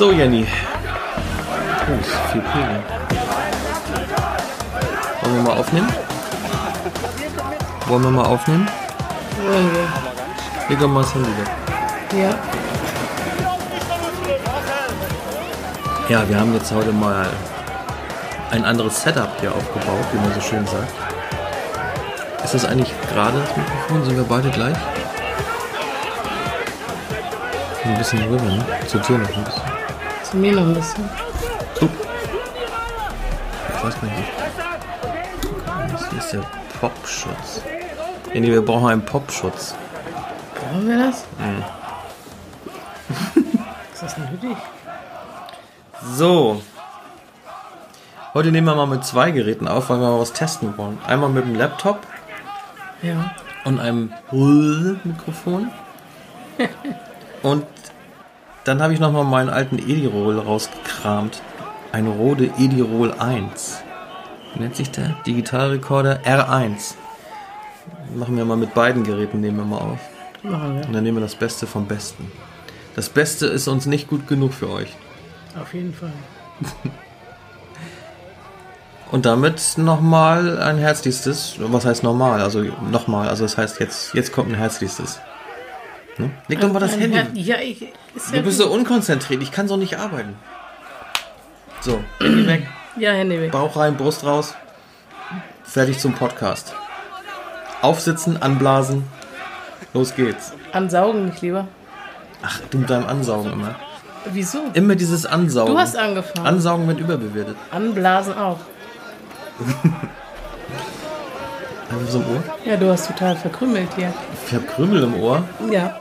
[0.00, 0.46] So, Jenny.
[1.86, 2.82] Oh, ist viel Pegel.
[5.20, 5.92] Wollen wir mal aufnehmen?
[7.86, 8.66] Wollen wir mal aufnehmen?
[9.46, 9.88] Wollen wir.
[10.70, 11.50] Leg mal das Handy weg.
[12.16, 12.34] Ja.
[16.08, 17.26] Ja, wir haben jetzt heute mal
[18.52, 20.94] ein anderes Setup hier aufgebaut, wie man so schön sagt.
[22.42, 24.04] Ist das eigentlich gerade das Mikrofon?
[24.06, 24.78] Sind wir beide gleich?
[27.84, 28.64] Ein bisschen rüber, ne?
[28.86, 29.69] Zu dir noch ein bisschen.
[30.30, 31.10] Zu mir noch ein bisschen.
[33.76, 34.28] Ich weiß gar nicht.
[36.14, 36.44] Das ist der
[36.80, 37.62] Popschutz.
[38.32, 39.74] Ja, nee, wir brauchen einen Popschutz.
[40.54, 41.24] Brauchen wir das?
[43.94, 44.56] Ist das nötig?
[46.14, 46.62] So.
[48.32, 50.98] Heute nehmen wir mal mit zwei Geräten auf, weil wir mal was testen wollen.
[51.06, 51.98] Einmal mit dem Laptop
[53.02, 53.34] Ja.
[53.64, 55.70] und einem Mikrofon.
[57.42, 57.64] Und
[58.70, 61.42] dann habe ich nochmal meinen alten Edirol rausgekramt.
[61.90, 63.82] Ein Rode Edirol 1.
[64.54, 65.16] Wie nennt sich der?
[65.26, 66.94] Digitalrekorder R1.
[68.14, 69.98] Machen wir mal mit beiden Geräten, nehmen wir mal auf.
[70.44, 70.86] Machen wir.
[70.86, 72.30] Und dann nehmen wir das Beste vom Besten.
[72.94, 74.94] Das Beste ist uns nicht gut genug für euch.
[75.60, 76.12] Auf jeden Fall.
[79.10, 82.40] Und damit nochmal ein herzlichstes, was heißt normal?
[82.40, 85.18] Also nochmal, also das heißt jetzt, jetzt kommt ein herzlichstes.
[86.18, 86.30] Ne?
[86.48, 87.40] Leg doch mal das Ein Handy.
[87.40, 87.86] Ja, ich.
[88.32, 90.36] Du bist so unkonzentriert, ich kann so nicht arbeiten.
[91.80, 92.66] So, Handy weg,
[92.96, 93.52] ja, Handy weg.
[93.52, 94.54] Bauch rein, Brust raus.
[95.64, 96.74] Fertig zum Podcast.
[97.80, 99.04] Aufsitzen, anblasen.
[99.94, 100.52] Los geht's.
[100.72, 101.68] Ansaugen nicht lieber.
[102.42, 103.74] Ach, du mit deinem Ansaugen immer.
[104.32, 104.58] Wieso?
[104.74, 105.72] Immer dieses Ansaugen.
[105.72, 106.46] Du hast angefangen.
[106.46, 107.56] Ansaugen wird überbewertet.
[107.70, 108.58] Anblasen auch.
[111.90, 112.42] Einfach so im Ohr.
[112.64, 114.12] Ja, du hast total verkrümmelt hier.
[114.46, 115.42] Ich hab Krümel im Ohr.
[115.70, 115.98] Ja,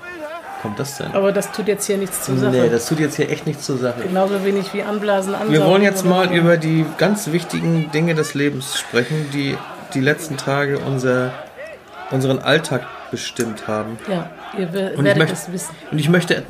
[0.62, 1.14] Kommt das denn?
[1.14, 2.52] aber das tut jetzt hier nichts zur Sache.
[2.52, 4.02] Nee, das tut jetzt hier echt nichts zur Sache.
[4.04, 5.54] Genauso wenig wie Anblasen, Ansaugen.
[5.54, 9.58] Wir wollen jetzt mal über die ganz wichtigen Dinge des Lebens sprechen, die
[9.94, 11.32] die letzten Tage unser,
[12.12, 13.98] unseren Alltag bestimmt haben.
[14.10, 14.68] Ja, ihr
[14.98, 15.74] Und ich, werdet es wissen.
[15.92, 16.44] und ich möchte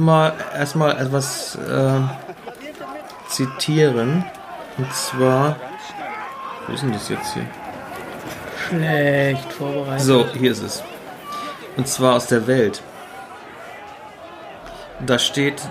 [0.58, 2.00] erstmal etwas äh,
[3.30, 4.26] zitieren.
[4.78, 5.56] Und zwar.
[6.68, 7.46] Wo ist denn das jetzt hier?
[8.70, 10.06] Schlecht vorbereitet.
[10.06, 10.84] So, hier ist es.
[11.78, 12.82] Und zwar aus der Welt.
[15.06, 15.62] Da steht,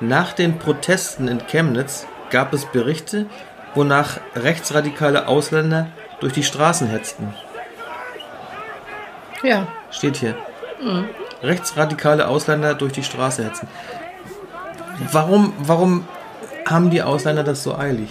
[0.00, 3.26] nach den Protesten in Chemnitz gab es Berichte,
[3.74, 5.88] wonach rechtsradikale Ausländer
[6.20, 7.34] durch die Straßen hetzten.
[9.42, 10.34] Ja, Steht hier.
[11.42, 13.68] Rechtsradikale Ausländer durch die Straße hetzen.
[15.12, 16.08] Warum, warum
[16.66, 18.10] haben die Ausländer das so eilig?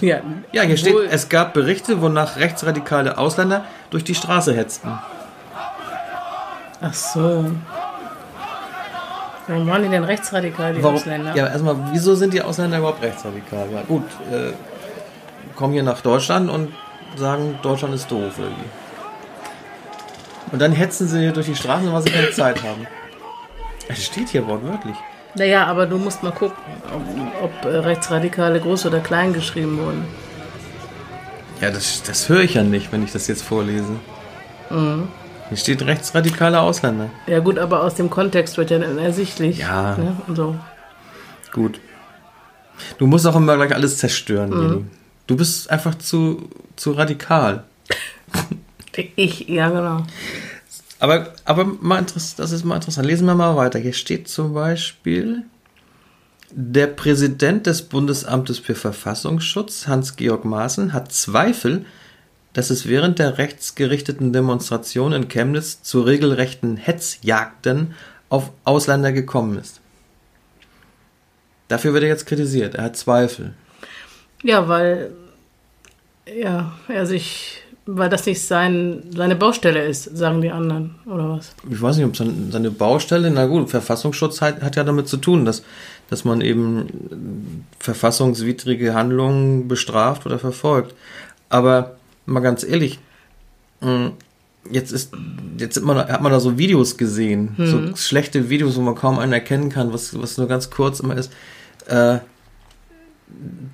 [0.00, 0.20] Ja.
[0.52, 4.88] Ja, hier steht, es gab Berichte, wonach rechtsradikale Ausländer durch die Straße hetzten.
[6.80, 7.46] Ach so.
[9.46, 11.34] Warum waren die denn rechtsradikal, die Warum, Ausländer?
[11.34, 13.68] ja, erstmal, wieso sind die Ausländer überhaupt rechtsradikal?
[13.72, 14.52] Ja, gut, äh,
[15.54, 16.72] kommen hier nach Deutschland und
[17.16, 18.64] sagen, Deutschland ist doof irgendwie.
[20.50, 22.86] Und dann hetzen sie hier durch die Straßen, weil sie keine Zeit haben.
[23.88, 24.96] Es steht hier wortwörtlich.
[25.36, 26.56] Naja, aber du musst mal gucken,
[26.92, 30.04] ob, ob äh, Rechtsradikale groß oder klein geschrieben wurden.
[31.60, 33.96] Ja, das, das höre ich ja nicht, wenn ich das jetzt vorlese.
[35.48, 37.10] Hier steht rechtsradikale Ausländer.
[37.26, 39.58] Ja gut, aber aus dem Kontext wird ja dann ersichtlich.
[39.58, 39.96] Ja.
[39.96, 40.16] Ne?
[40.34, 40.56] So.
[41.52, 41.80] Gut.
[42.98, 44.84] Du musst auch immer gleich alles zerstören, Jenny.
[45.26, 47.64] Du bist einfach zu, zu radikal.
[49.16, 50.06] Ich, ja genau.
[50.98, 53.06] Aber, aber mal das ist mal interessant.
[53.06, 53.78] Lesen wir mal weiter.
[53.78, 55.44] Hier steht zum Beispiel,
[56.50, 61.84] der Präsident des Bundesamtes für Verfassungsschutz, Hans-Georg Maaßen, hat Zweifel,
[62.52, 67.94] dass es während der rechtsgerichteten Demonstration in Chemnitz zu regelrechten Hetzjagden
[68.28, 69.80] auf Ausländer gekommen ist.
[71.68, 72.76] Dafür wird er jetzt kritisiert.
[72.76, 73.54] Er hat Zweifel.
[74.44, 75.10] Ja, weil
[76.32, 81.54] ja, er sich, weil das nicht sein, seine Baustelle ist, sagen die anderen, oder was?
[81.70, 85.16] ich weiß nicht, ob sein- seine Baustelle, na gut, Verfassungsschutz hat, hat ja damit zu
[85.18, 85.62] tun, dass,
[86.08, 90.94] dass man eben verfassungswidrige Handlungen bestraft oder verfolgt.
[91.50, 91.96] Aber
[92.26, 92.98] mal ganz ehrlich,
[93.80, 94.12] mh,
[94.70, 95.12] jetzt ist,
[95.58, 99.18] jetzt hat man, hat man da so Videos gesehen, so schlechte Videos, wo man kaum
[99.18, 101.30] einen erkennen kann, was, was nur ganz kurz immer ist.
[101.86, 102.18] Äh,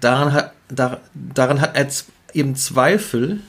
[0.00, 1.86] daran hat, da, daran hat er
[2.34, 3.40] eben Zweifel,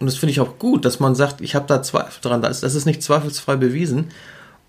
[0.00, 2.56] und das finde ich auch gut, dass man sagt, ich habe da Zweifel dran, das
[2.56, 4.10] ist, das ist nicht zweifelsfrei bewiesen.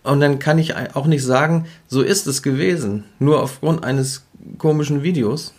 [0.04, 4.26] Und dann kann ich auch nicht sagen, so ist es gewesen, nur aufgrund eines
[4.58, 5.54] komischen Videos.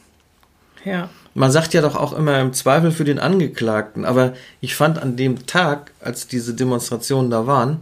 [0.85, 1.09] Ja.
[1.35, 5.17] Man sagt ja doch auch immer im Zweifel für den Angeklagten, aber ich fand an
[5.17, 7.81] dem Tag, als diese Demonstrationen da waren,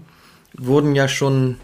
[0.56, 1.56] wurden ja schon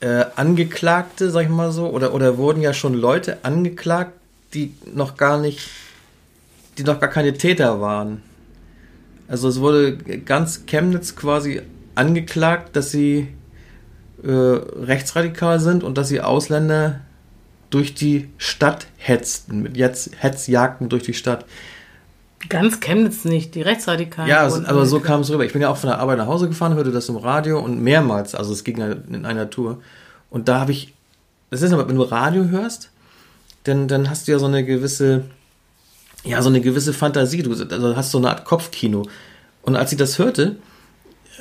[0.00, 4.12] äh, Angeklagte, sag ich mal so, oder, oder wurden ja schon Leute angeklagt,
[4.54, 5.68] die noch gar nicht,
[6.78, 8.22] die noch gar keine Täter waren.
[9.28, 11.62] Also es wurde ganz Chemnitz quasi
[11.94, 13.28] angeklagt, dass sie
[14.22, 17.00] äh, rechtsradikal sind und dass sie Ausländer
[17.70, 21.44] durch die Stadt hetzten, mit jetzt Hetzjagden durch die Stadt.
[22.48, 24.30] Ganz Chemnitz nicht, die Rechtsradikalen.
[24.30, 25.44] Ja, aber so kam es rüber.
[25.44, 27.82] Ich bin ja auch von der Arbeit nach Hause gefahren, hörte das im Radio und
[27.82, 29.82] mehrmals, also es ging ja in einer Tour.
[30.30, 30.94] Und da habe ich,
[31.50, 32.90] das ist aber, wenn du Radio hörst,
[33.64, 35.24] dann, dann hast du ja so eine gewisse,
[36.28, 37.42] ja, so eine gewisse Fantasie.
[37.42, 39.08] Du also hast so eine Art Kopfkino.
[39.62, 40.56] Und als ich das hörte,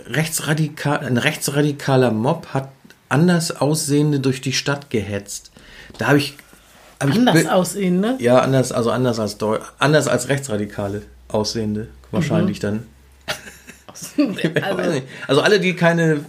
[0.07, 2.69] rechtsradikal, ein rechtsradikaler Mob hat
[3.09, 5.51] anders Aussehende durch die Stadt gehetzt.
[5.97, 6.35] Da habe ich,
[6.99, 8.17] hab ich Anders be- aussehen, ne?
[8.19, 12.83] ja, anders, also anders als Deu anders als Rechtsradikale Aussehende, wahrscheinlich dann.
[14.17, 15.01] Ich weiß Also.
[15.27, 16.23] Also alle, die keine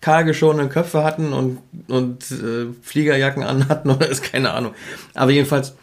[0.00, 4.74] kahlgeschorenen Köpfe hatten und, und äh, Fliegerjacken anhatten oder ist keine Ahnung.
[5.14, 5.74] Aber jedenfalls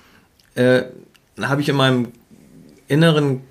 [0.56, 0.84] äh,
[1.40, 2.10] habe ich in meinem
[2.88, 3.42] inneren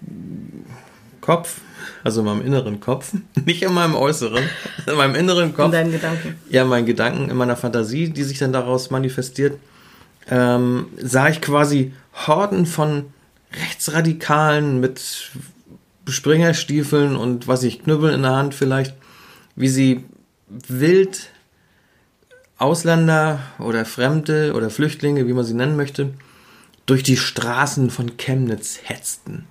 [1.21, 1.61] Kopf,
[2.05, 3.12] also in meinem inneren Kopf,
[3.44, 4.44] nicht in meinem äußeren,
[4.87, 6.37] in meinem inneren in Kopf, deinen Gedanken.
[6.50, 9.59] ja, meinen Gedanken, in meiner Fantasie, die sich dann daraus manifestiert,
[10.29, 11.93] ähm, sah ich quasi
[12.27, 13.06] Horden von
[13.53, 15.31] Rechtsradikalen mit
[16.09, 18.94] Springerstiefeln und was ich, Knüppeln in der Hand vielleicht,
[19.56, 20.05] wie sie
[20.49, 21.31] wild
[22.59, 26.12] Ausländer oder Fremde oder Flüchtlinge, wie man sie nennen möchte,
[26.91, 29.47] durch die Straßen von Chemnitz hetzten.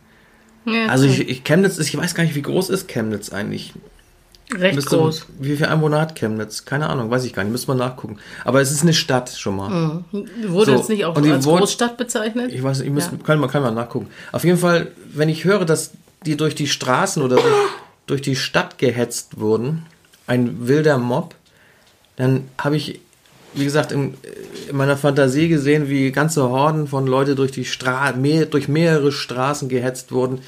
[0.66, 3.74] Ja, Also ich, ich Chemnitz ist, ich weiß gar nicht, wie groß ist Chemnitz eigentlich?
[4.54, 5.28] recht Müsste- groß.
[5.40, 6.66] Wie viele Einwohner hat Chemnitz?
[6.66, 7.52] Keine Ahnung, weiß ich gar nicht.
[7.52, 8.18] Müsste man nachgucken.
[8.44, 10.04] Aber es ist eine Stadt schon mal.
[10.48, 12.52] Wurde So, jetzt nicht auch und als wurden- Großstadt bezeichnet?
[12.52, 13.12] Ich weiß nicht, ich muss, Ja.
[13.24, 14.08] kann, man kann mal nachgucken.
[14.32, 15.92] Auf jeden Fall, wenn ich höre, dass
[16.26, 17.46] die durch die Straßen oder durch,
[18.08, 19.86] durch die Stadt gehetzt wurden,
[20.28, 21.36] ein wilder Mob,
[22.18, 23.00] dann habe ich,
[23.54, 24.16] wie gesagt, in,
[24.70, 29.12] in meiner Fantasie gesehen, wie ganze Horden von Leute durch die Stra mehr, durch mehrere
[29.12, 30.40] Straßen gehetzt wurden.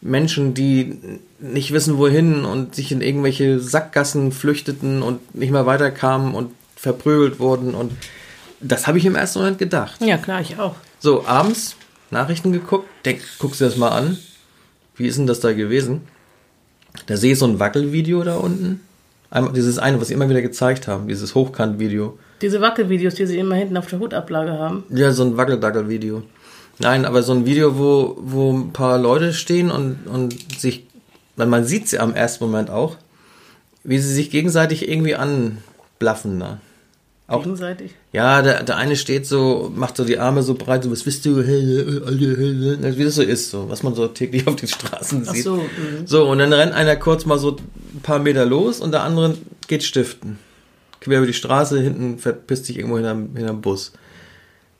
[0.00, 0.98] Menschen, die
[1.40, 7.40] nicht wissen wohin und sich in irgendwelche Sackgassen flüchteten und nicht mehr weiterkamen und verprügelt
[7.40, 7.92] wurden und
[8.60, 10.00] das habe ich im ersten Moment gedacht.
[10.00, 10.74] Ja, klar, ich auch.
[10.98, 11.76] So, abends
[12.10, 14.18] Nachrichten geguckt, denk, guckst dir das mal an.
[14.96, 16.02] Wie ist denn das da gewesen?
[17.06, 18.80] Da sehe ich so ein Wackelvideo da unten.
[19.30, 22.18] Einmal, dieses eine, was sie immer wieder gezeigt haben, dieses Hochkant-Video.
[22.44, 24.84] Diese Wackelvideos, die sie immer hinten auf der Hutablage haben.
[24.90, 26.22] Ja, so ein Wackeldackel-Video.
[26.78, 30.84] Nein, aber so ein Video, wo, wo ein paar Leute stehen und, und sich,
[31.36, 32.98] weil man sieht sie am ersten Moment auch,
[33.82, 36.60] wie sie sich gegenseitig irgendwie anblaffen da.
[37.28, 37.94] Auch Gegenseitig.
[38.12, 41.24] Ja, der, der eine steht so, macht so die Arme so breit, so, was wisst
[41.24, 45.44] du, wie das so ist, so, was man so täglich auf den Straßen Ach sieht.
[45.44, 46.06] so, mhm.
[46.06, 47.56] So, und dann rennt einer kurz mal so
[47.94, 49.34] ein paar Meter los und der andere
[49.66, 50.38] geht stiften.
[51.04, 53.92] Quer über die Straße, hinten verpisst sich irgendwo hinterm, hinterm Bus.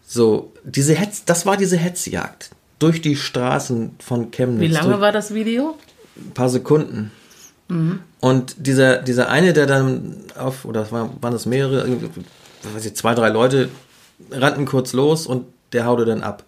[0.07, 2.51] So, diese Hetz, das war diese Hetzjagd.
[2.79, 4.61] Durch die Straßen von Chemnitz.
[4.61, 5.77] Wie lange war das Video?
[6.17, 7.11] ein paar Sekunden.
[8.21, 11.89] Und dieser, dieser eine, der dann auf, oder es waren, waren das mehrere,
[12.73, 13.71] weiß ich, zwei, drei Leute,
[14.31, 16.45] rannten kurz los und der haute dann ab.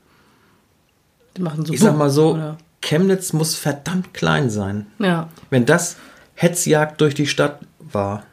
[1.37, 2.59] Die machen so Ich sag mal so, Oder?
[2.80, 4.87] Chemnitz muss verdammt klein sein.
[4.99, 5.28] Ja.
[5.50, 5.97] Wenn das
[6.35, 8.25] Hetzjagd durch die Stadt war.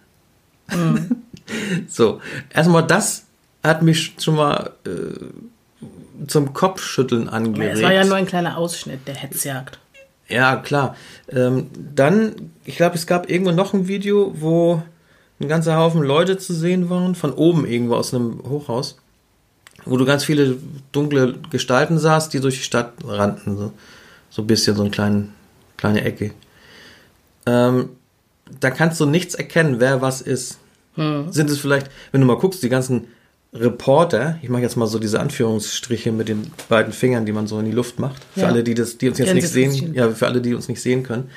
[1.87, 2.21] so,
[2.53, 3.25] erstmal das
[3.63, 7.77] hat mich schon mal äh, zum Kopfschütteln angeregt.
[7.77, 9.79] Es war ja nur ein kleiner Ausschnitt der Hetzjagd.
[10.27, 10.95] Ja, klar.
[11.29, 14.81] Ähm, dann, ich glaube, es gab irgendwo noch ein Video, wo
[15.39, 18.97] ein ganzer Haufen Leute zu sehen waren, von oben irgendwo aus einem Hochhaus,
[19.85, 20.57] wo du ganz viele
[20.91, 23.57] dunkle Gestalten sahst, die durch die Stadt rannten.
[23.57, 23.73] So,
[24.29, 25.29] so ein bisschen, so eine kleine,
[25.77, 26.31] kleine Ecke.
[27.45, 27.89] Ähm,
[28.59, 30.59] da kannst du nichts erkennen, wer was ist.
[30.95, 33.07] Sind es vielleicht, wenn du mal guckst, die ganzen
[33.53, 37.59] Reporter, ich mache jetzt mal so diese Anführungsstriche mit den beiden Fingern, die man so
[37.59, 38.47] in die Luft macht, für Ja.
[38.47, 41.03] alle, die das, die uns jetzt nicht sehen, ja, für alle, die uns nicht sehen
[41.03, 41.29] können.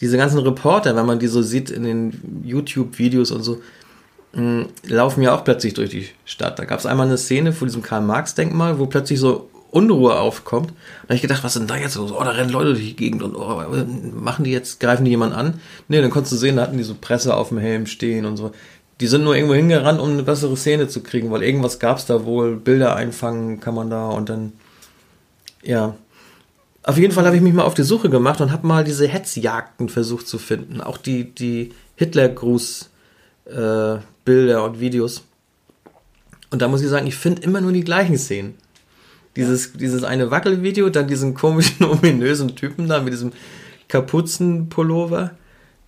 [0.00, 3.60] Diese ganzen Reporter, wenn man die so sieht in den YouTube-Videos und so,
[4.32, 6.58] mh, laufen ja auch plötzlich durch die Stadt.
[6.58, 10.70] Da gab es einmal eine Szene vor diesem Karl-Marx-Denkmal, wo plötzlich so Unruhe aufkommt.
[10.70, 12.04] Da habe ich gedacht, was ist denn da jetzt so?
[12.18, 13.62] Oh, da rennen Leute durch die Gegend und oh,
[14.18, 15.60] machen die jetzt, greifen die jemanden an?
[15.88, 18.38] Nee, dann konntest du sehen, da hatten die so Presse auf dem Helm stehen und
[18.38, 18.52] so.
[19.00, 22.24] Die sind nur irgendwo hingerannt, um eine bessere Szene zu kriegen, weil irgendwas gab's da
[22.24, 24.52] wohl, Bilder einfangen kann man da und dann
[25.62, 25.94] Ja.
[26.82, 29.06] Auf jeden Fall habe ich mich mal auf die Suche gemacht und habe mal diese
[29.06, 30.80] Hetzjagden versucht zu finden.
[30.80, 35.22] Auch die, die Hitlergruß-Bilder und Videos.
[36.50, 38.54] Und da muss ich sagen, ich finde immer nur die gleichen Szenen.
[39.36, 43.32] Dieses, dieses eine Wackelvideo, dann diesen komischen, ominösen Typen da mit diesem
[43.88, 45.32] Kapuzenpullover.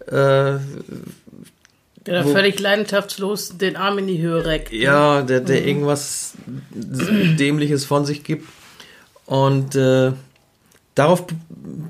[0.06, 0.56] Äh,
[2.06, 4.72] Der Wo- völlig leidenschaftslos den Arm in die Höhe reckt.
[4.72, 6.32] ja, der, der irgendwas
[6.70, 8.48] Dämliches von sich gibt.
[9.26, 10.12] Und äh,
[10.94, 11.24] darauf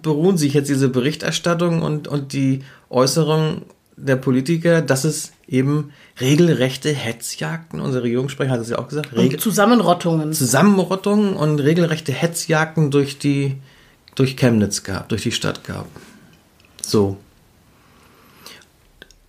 [0.02, 3.62] beruhen sich jetzt diese Berichterstattung und, und die Äußerungen
[3.96, 9.34] der Politiker, dass es eben regelrechte Hetzjagden, unser Regierungssprecher hat es ja auch gesagt, regel
[9.34, 10.32] Und Zusammenrottungen.
[10.32, 13.56] Zusammenrottungen und regelrechte Hetzjagden durch die
[14.16, 15.86] durch Chemnitz gab, durch die Stadt gab.
[16.82, 17.16] So.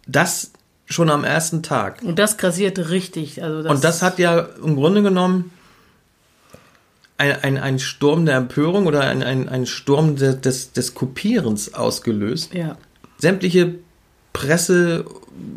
[0.08, 0.52] Das
[0.91, 2.01] schon am ersten Tag.
[2.03, 3.43] Und das grassiert richtig.
[3.43, 5.51] Also das, Und das hat ja im Grunde genommen
[7.17, 11.74] ein, ein, ein Sturm der Empörung oder ein, ein, ein Sturm de, des, des Kopierens
[11.74, 12.53] ausgelöst.
[12.53, 12.77] Ja.
[13.17, 13.75] Sämtliche
[14.33, 15.05] Presse,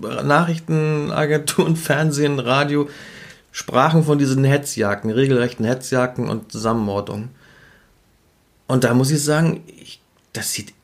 [0.03, 2.89] Nachrichtenagenturen, Fernsehen, Radio
[3.51, 7.31] sprachen von diesen Hetzjagden, regelrechten Hetzjagden und Zusammenmordungen.
[8.67, 10.01] Und da muss ich sagen, ich,
[10.33, 10.75] das sieht,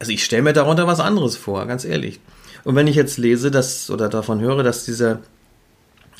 [0.00, 2.18] also ich stelle mir darunter was anderes vor, ganz ehrlich.
[2.66, 5.20] Und wenn ich jetzt lese, dass oder davon höre, dass dieser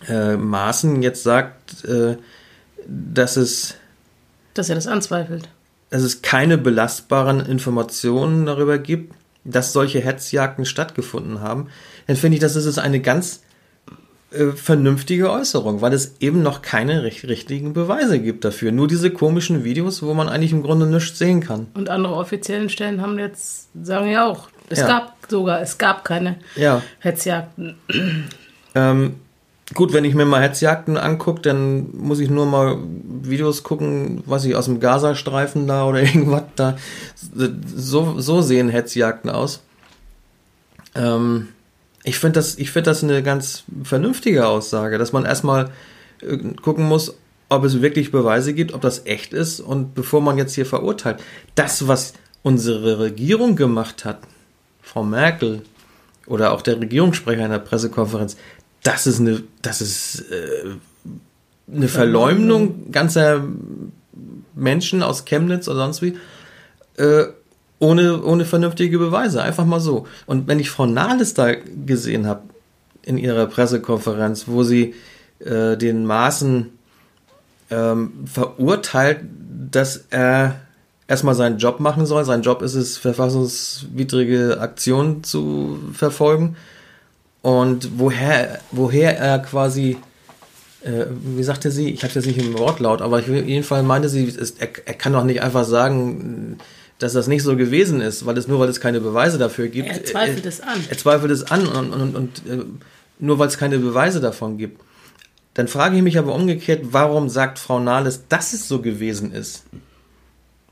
[0.08, 2.16] äh, Maaßen jetzt sagt, äh,
[2.86, 3.74] dass es
[4.54, 5.48] Dass er das anzweifelt.
[5.90, 9.12] dass es keine belastbaren Informationen darüber gibt,
[9.42, 11.66] dass solche Hetzjagden stattgefunden haben,
[12.06, 13.42] dann finde ich, das ist eine ganz
[14.30, 18.70] äh, vernünftige Äußerung, weil es eben noch keine richt richtigen Beweise gibt dafür.
[18.70, 21.66] Nur diese komischen Videos, wo man eigentlich im Grunde nichts sehen kann.
[21.74, 24.87] Und andere offiziellen Stellen haben jetzt, sagen ja auch, es Ja.
[24.87, 26.82] gab sogar, es gab keine Ja.
[27.00, 27.76] Hetzjagden.
[28.75, 29.16] Ähm,
[29.75, 32.76] gut, wenn ich mir mal Hetzjagden angucke, dann muss ich nur mal
[33.23, 36.76] Videos gucken, was ich aus dem Gazastreifen da oder irgendwas da.
[37.75, 39.62] So, so sehen Hetzjagden aus.
[40.94, 41.49] Ähm,
[42.04, 45.70] ich finde das, ich finde das eine ganz vernünftige Aussage, dass man erstmal
[46.23, 47.14] äh, gucken muss,
[47.49, 51.18] ob es wirklich Beweise gibt, ob das echt ist und bevor man jetzt hier verurteilt.
[51.54, 54.18] Das, was unsere Regierung gemacht hat,
[54.96, 55.60] Frau Merkel
[56.26, 58.38] oder auch der Regierungssprecher in der Pressekonferenz,
[58.82, 60.70] das ist eine, das ist äh,
[61.70, 63.44] eine Verleumdung ganzer
[64.54, 66.16] Menschen aus Chemnitz oder sonst wie,
[66.96, 67.24] äh,
[67.78, 70.06] ohne, ohne vernünftige Beweise, einfach mal so.
[70.24, 72.44] Und wenn ich Frau Nahles da gesehen habe
[73.02, 74.94] in ihrer Pressekonferenz, wo sie
[75.40, 76.70] äh, den Maßen
[77.68, 79.20] ähm, verurteilt,
[79.70, 80.58] dass er
[81.08, 82.25] erstmal seinen Job machen soll.
[82.25, 86.56] Sein Job ist es, verfassungswidrige Aktionen zu verfolgen.
[87.42, 89.98] Und woher, woher er quasi,
[90.82, 93.82] äh, wie sagte sie, ich hatte jetzt nicht im Wortlaut, aber ich, auf jeden Fall
[93.84, 96.58] meinte sie, es, er, er kann doch nicht einfach sagen,
[96.98, 99.88] dass das nicht so gewesen ist, weil es nur weil es keine Beweise dafür gibt.
[99.88, 100.84] Er zweifelt es an.
[100.88, 102.64] Er zweifelt es an und, und, und äh,
[103.18, 104.80] nur weil es keine Beweise davon gibt.
[105.54, 109.64] Dann frage ich mich aber umgekehrt, warum sagt Frau Nahles, dass es so gewesen ist?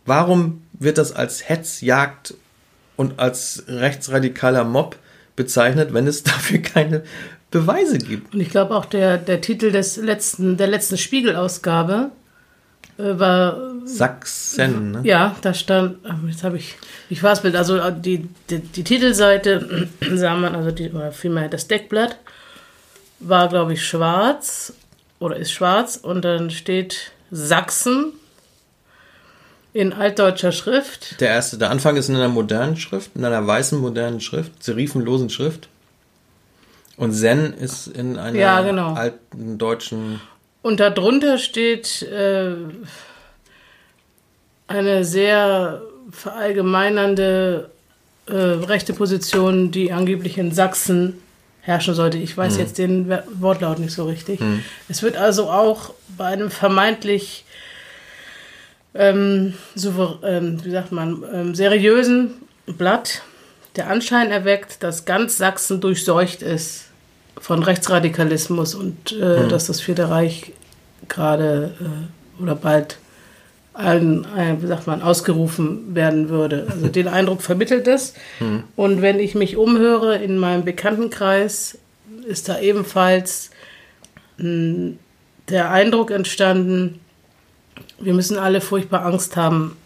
[0.07, 2.35] Warum wird das als Hetzjagd
[2.97, 4.97] und als rechtsradikaler Mob
[5.37, 7.03] bezeichnet, wenn es dafür keine
[7.51, 8.35] Beweise gibt?
[8.35, 12.11] Und ich glaube auch der, der Titel des letzten, der letzten Spiegelausgabe
[12.99, 15.01] äh, war, Sachsen, ne?
[15.05, 16.77] ja, da stand, ach, jetzt habe ich,
[17.11, 21.13] ich war es mit, also äh, die, die, die Titelseite sah man, also die, oder
[21.13, 22.19] vielmehr das Deckblatt,
[23.21, 24.73] war glaube ich schwarz
[25.19, 28.13] oder ist schwarz und dann steht Sachsen
[29.75, 31.21] in altdeutscher Schrift.
[31.21, 35.28] Der erste, der Anfang ist in einer modernen Schrift, in einer weißen modernen Schrift, serifenlosen
[35.28, 35.69] Schrift.
[36.97, 38.95] Und Zen ist in einer Ja, genau.
[38.95, 40.21] alten deutschen.
[40.62, 42.54] Und darunter steht äh,
[44.69, 47.69] eine sehr verallgemeinernde
[48.26, 51.21] äh, rechte Position, die angeblich in Sachsen
[51.62, 52.19] herrschen sollte.
[52.19, 54.38] Ich weiß jetzt den Wortlaut nicht so richtig.
[54.88, 57.44] Es wird also auch bei einem vermeintlich
[58.95, 59.55] ähm,
[60.23, 62.33] ähm, wie sagt man, ähm, seriösen
[62.67, 63.23] Blatt
[63.77, 66.87] der Anschein erweckt, dass ganz Sachsen durchseucht ist
[67.37, 70.53] von Rechtsradikalismus und äh, dass das Vierte Reich
[71.09, 72.99] gerade äh, oder bald
[73.75, 76.69] ein, ein, wie sagt man, ausgerufen werden würde.
[76.71, 78.15] Also den Eindruck vermittelt es.
[78.77, 81.77] Und wenn ich mich umhöre in meinem Bekanntenkreis,
[82.25, 83.51] ist da ebenfalls
[84.39, 84.93] mh,
[85.49, 87.01] der Eindruck entstanden,
[87.99, 89.77] wir müssen alle furchtbar Angst haben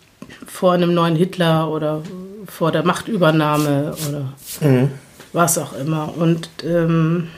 [0.46, 2.02] vor einem neuen Hitler oder
[2.46, 4.32] vor der Machtübernahme oder
[5.32, 6.16] was auch immer.
[6.16, 7.28] Und ähm,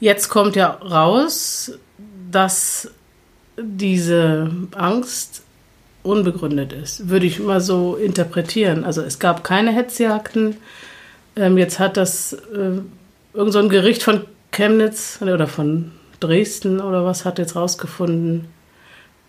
[0.00, 1.72] jetzt kommt ja raus,
[2.30, 2.90] dass
[3.56, 5.42] diese Angst
[6.02, 8.84] unbegründet ist, würde ich mal so interpretieren.
[8.84, 10.56] Also es gab keine Hetzjagden.
[11.36, 12.80] Ähm, jetzt hat das äh,
[13.32, 18.48] irgend so ein Gericht von Chemnitz oder von Dresden oder was hat jetzt rausgefunden,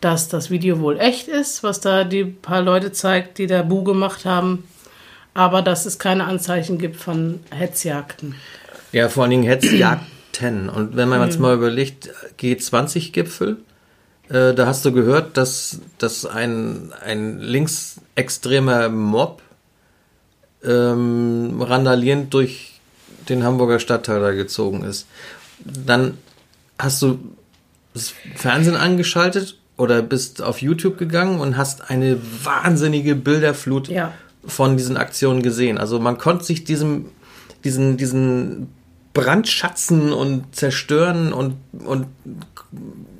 [0.01, 3.83] dass das Video wohl echt ist, was da die paar Leute zeigt, die da Bu
[3.83, 4.65] gemacht haben,
[5.33, 8.35] aber dass es keine Anzeichen gibt von Hetzjagden.
[8.91, 10.69] Ja, vor allen Dingen Hetzjagden.
[10.69, 12.09] Und wenn man jetzt mal überlegt,
[12.39, 13.57] G20-Gipfel,
[14.29, 19.41] äh, da hast du gehört, dass, dass ein, ein linksextremer Mob
[20.63, 22.79] ähm, randalierend durch
[23.29, 25.07] den Hamburger Stadtteil da gezogen ist.
[25.59, 26.17] Dann
[26.77, 27.19] hast du
[27.93, 34.13] das Fernsehen angeschaltet oder bist auf YouTube gegangen und hast eine wahnsinnige Bilderflut Ja.
[34.45, 35.77] von diesen Aktionen gesehen.
[35.77, 37.05] Also man konnte sich diesem,
[37.63, 38.67] diesen, diesen
[39.13, 41.55] Brandschatzen und zerstören und,
[41.85, 42.07] und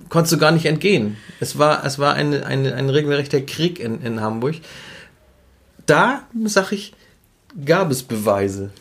[0.09, 1.17] konntest du gar nicht entgehen.
[1.39, 4.55] Es war, es war eine, eine, ein regelrechter Krieg in, in Hamburg.
[5.85, 6.93] Da, sag ich,
[7.65, 8.71] gab es Beweise.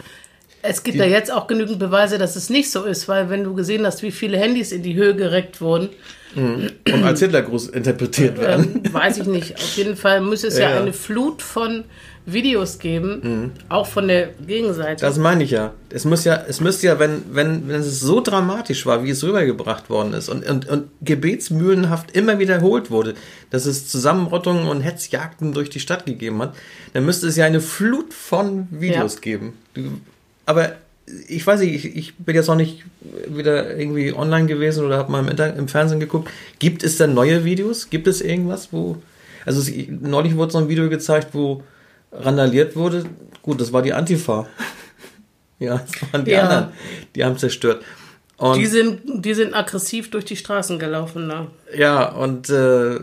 [0.63, 3.55] Es gibt ja jetzt auch genügend Beweise, dass es nicht so ist, weil wenn du
[3.55, 5.91] gesehen hast, wie viele Handys in die Höhe gereckt wurden,
[6.37, 8.83] Und als Hitlergruß interpretiert werden.
[8.85, 9.55] ähm, weiß ich nicht.
[9.57, 10.81] Auf jeden Fall muss es ja, Ja.
[10.81, 11.85] eine Flut von
[12.27, 15.05] Videos geben, auch von der Gegenseite.
[15.05, 15.75] Das meine ich ja.
[15.91, 19.23] Es muss ja, es müsste ja, wenn, wenn, wenn es so dramatisch war, wie es
[19.23, 23.13] rübergebracht worden ist und, und, und gebetsmühlenhaft immer wiederholt wurde,
[23.51, 26.55] dass es Zusammenrottungen und Hetzjagden durch die Stadt gegeben hat,
[26.95, 29.21] dann müsste es ja eine Flut von Videos Ja.
[29.21, 29.53] geben.
[30.47, 30.73] Aber
[31.29, 32.83] ich weiß nicht, ich, ich bin jetzt noch nicht
[33.29, 36.31] wieder irgendwie online gewesen oder habe mal im, Inter im Fernsehen geguckt.
[36.59, 37.91] Gibt es denn neue Videos?
[37.91, 38.97] Gibt es irgendwas, wo.
[39.45, 41.63] Also es, neulich wurde so ein Video gezeigt, wo
[42.13, 43.05] randaliert wurde.
[43.43, 44.47] Gut, das war die Antifa.
[45.61, 46.43] Ja, das waren die Ja.
[46.43, 46.73] anderen.
[47.15, 47.83] Die haben zerstört.
[48.37, 51.29] Und, die, sind, die sind aggressiv durch die Straßen gelaufen.
[51.29, 51.47] Ne?
[51.77, 52.99] ja, und äh,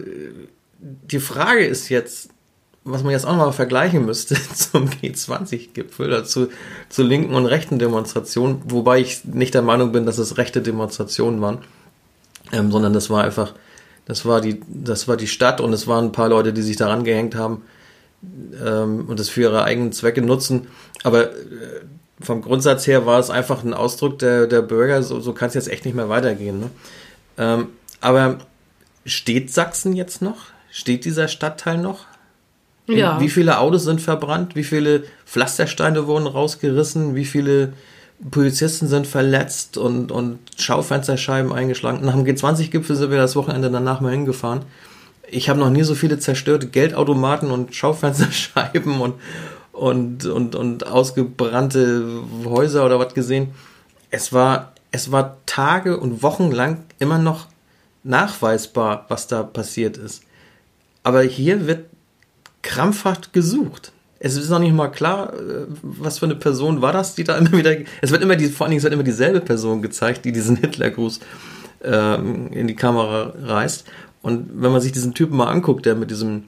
[0.80, 2.30] die Frage ist jetzt,
[2.84, 6.50] was man jetzt auch noch mal vergleichen müsste zum G20-Gipfel oder zu,
[6.90, 11.42] zu linken und rechten Demonstrationen, wobei ich nicht der Meinung bin, dass es rechte Demonstrationen
[11.42, 11.60] waren,
[12.52, 13.54] ähm, sondern das war einfach,
[14.06, 16.78] das war die, das war die Stadt und es waren ein paar Leute, die sich
[16.78, 17.64] daran gehängt haben
[18.64, 20.68] ähm, und das für ihre eigenen Zwecke nutzen.
[21.04, 21.82] Aber äh,
[22.20, 25.54] vom Grundsatz her war es einfach ein Ausdruck der, der Bürger, so, so kann es
[25.54, 26.60] jetzt echt nicht mehr weitergehen.
[26.60, 26.70] Ne?
[27.38, 27.68] Ähm,
[28.00, 28.40] aber
[29.06, 30.48] steht Sachsen jetzt noch?
[30.72, 32.06] Steht dieser Stadtteil noch?
[32.98, 33.20] Ja.
[33.20, 34.56] Wie viele Autos sind verbrannt?
[34.56, 37.16] Wie viele Pflastersteine wurden rausgerissen?
[37.16, 37.74] Wie viele
[38.30, 42.06] Polizisten sind verletzt und, und Schaufensterscheiben eingeschlagen?
[42.06, 44.62] Nach dem G20-Gipfel sind wir das Wochenende danach mal hingefahren.
[45.30, 49.16] Ich habe noch nie so viele zerstörte Geldautomaten und Schaufensterscheiben und,
[49.72, 52.06] und, und, und ausgebrannte
[52.46, 53.50] Häuser oder was gesehen.
[54.10, 57.48] Es war, es war Tage und Wochen lang immer noch
[58.04, 60.24] nachweisbar, was da passiert ist.
[61.04, 61.86] Aber hier wird
[62.62, 63.92] krampfhaft gesucht.
[64.20, 67.38] Es ist noch nicht mal klar, äh, was für eine Person war das, die da
[67.38, 67.76] immer wieder.
[68.02, 71.20] Es wird immer die, vor allen Dingen wird immer dieselbe Person gezeigt, die diesen Hitlergruß
[71.84, 73.86] ähm, in die Kamera reißt.
[74.22, 76.44] Und wenn man sich diesen Typen mal anguckt, der mit diesem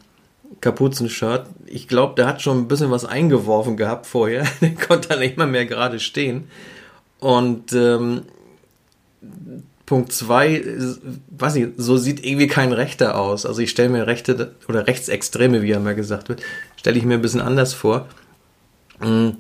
[0.62, 4.46] Kapuzenshirt, ich glaube, der hat schon ein bisschen was eingeworfen gehabt vorher.
[4.62, 6.46] Der konnte dann nicht mal mehr gerade stehen.
[7.20, 8.24] Und ähm,
[9.86, 10.64] Punkt zwei,
[11.32, 13.46] weiß nicht, so sieht irgendwie kein Rechter aus.
[13.46, 16.42] Also ich stelle mir Rechte oder Rechtsextreme, wie ja immer gesagt wird,
[16.78, 18.08] stelle ich mir ein bisschen anders vor.
[19.00, 19.32] Mm,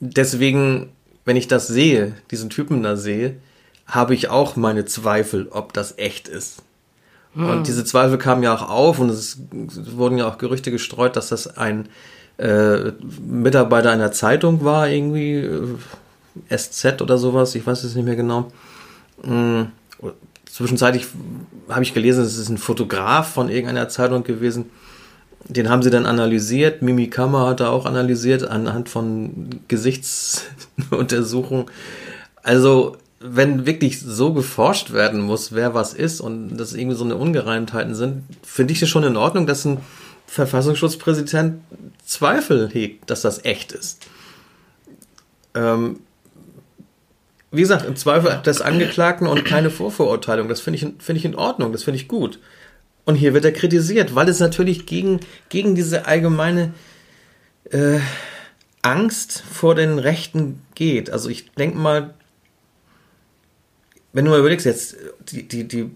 [0.00, 0.90] Deswegen,
[1.24, 3.36] wenn ich das sehe, diesen Typen da sehe,
[3.86, 6.62] habe ich auch meine Zweifel, ob das echt ist.
[7.34, 11.28] Und diese Zweifel kamen ja auch auf und es wurden ja auch Gerüchte gestreut, dass
[11.28, 11.88] das ein
[12.38, 18.16] äh, Mitarbeiter einer Zeitung war, irgendwie äh, SZ oder sowas, ich weiß es nicht mehr
[18.16, 18.50] genau.
[19.22, 19.64] Mm,
[20.58, 21.06] Zwischenzeitlich
[21.68, 24.70] habe ich gelesen, es ist ein Fotograf von irgendeiner Zeitung gewesen.
[25.44, 26.82] Den haben sie dann analysiert.
[26.82, 31.66] Mimi Kammer hat er auch analysiert anhand von Gesichtsuntersuchungen.
[32.42, 37.14] Also, wenn wirklich so geforscht werden muss, wer was ist und das irgendwie so eine
[37.14, 39.78] Ungereimtheiten sind, finde ich es schon in Ordnung, dass ein
[40.26, 41.62] Verfassungsschutzpräsident
[42.04, 44.06] Zweifel hegt, dass das echt ist.
[45.54, 46.00] Ähm,
[47.50, 50.48] wie gesagt, im Zweifel des Angeklagten und keine Vorverurteilung.
[50.48, 52.38] Das finde ich, in- finde ich in Ordnung, das finde ich gut.
[53.04, 56.74] Und hier wird er kritisiert, weil es natürlich gegen, gegen diese allgemeine
[57.70, 58.00] äh,
[58.82, 61.08] Angst vor den Rechten geht.
[61.10, 62.14] Also ich denke mal,
[64.12, 64.96] wenn du mal überlegst, jetzt
[65.30, 65.90] die, die, die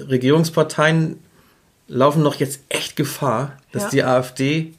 [0.00, 1.18] Regierungsparteien
[1.88, 3.88] laufen doch jetzt echt Gefahr, dass Ja.
[3.90, 4.72] die AfD,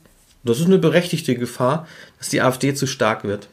[0.43, 1.87] das ist eine berechtigte Gefahr,
[2.17, 3.47] dass die AfD zu stark wird.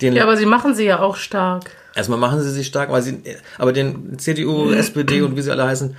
[0.00, 1.70] Den, Ja, aber sie machen sie ja auch stark.
[1.94, 3.18] Erstmal machen sie sich stark, weil sie,
[3.58, 5.96] aber den CDU, SPD und wie sie alle heißen,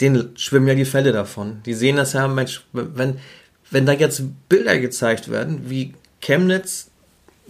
[0.00, 1.62] denen schwimmen ja die Fälle davon.
[1.64, 3.18] Die sehen das ja, Mensch, wenn,
[3.70, 6.88] wenn da jetzt Bilder gezeigt werden, wie Chemnitz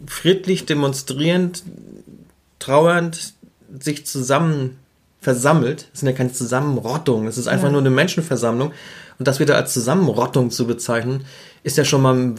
[0.07, 1.64] friedlich demonstrierend,
[2.59, 3.35] trauernd
[3.81, 4.79] sich zusammen
[5.21, 7.73] versammelt, das sind ja keine Zusammenrottungen, es ist einfach Ja.
[7.73, 8.73] nur eine Menschenversammlung
[9.18, 11.25] und das wieder als Zusammenrottung zu bezeichnen,
[11.62, 12.35] ist ja schon mal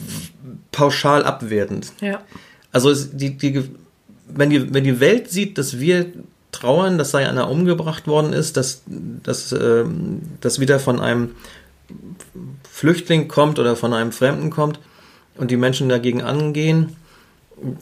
[0.71, 1.93] pauschal abwertend.
[2.01, 2.21] Ja.
[2.73, 3.63] Also es, die, die,
[4.27, 6.07] wenn, die, wenn die Welt sieht, dass wir
[6.51, 11.36] trauern, dass da einer umgebracht worden ist, dass, dass ähm, das wieder von einem
[12.69, 14.79] Flüchtling kommt oder von einem Fremden kommt
[15.36, 16.95] und die Menschen dagegen angehen,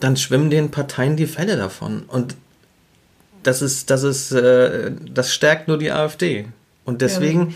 [0.00, 2.04] dann schwimmen den Parteien die Fälle davon.
[2.06, 2.36] Und
[3.42, 6.46] das ist, das ist, äh, das stärkt nur die AfD.
[6.84, 7.54] Und deswegen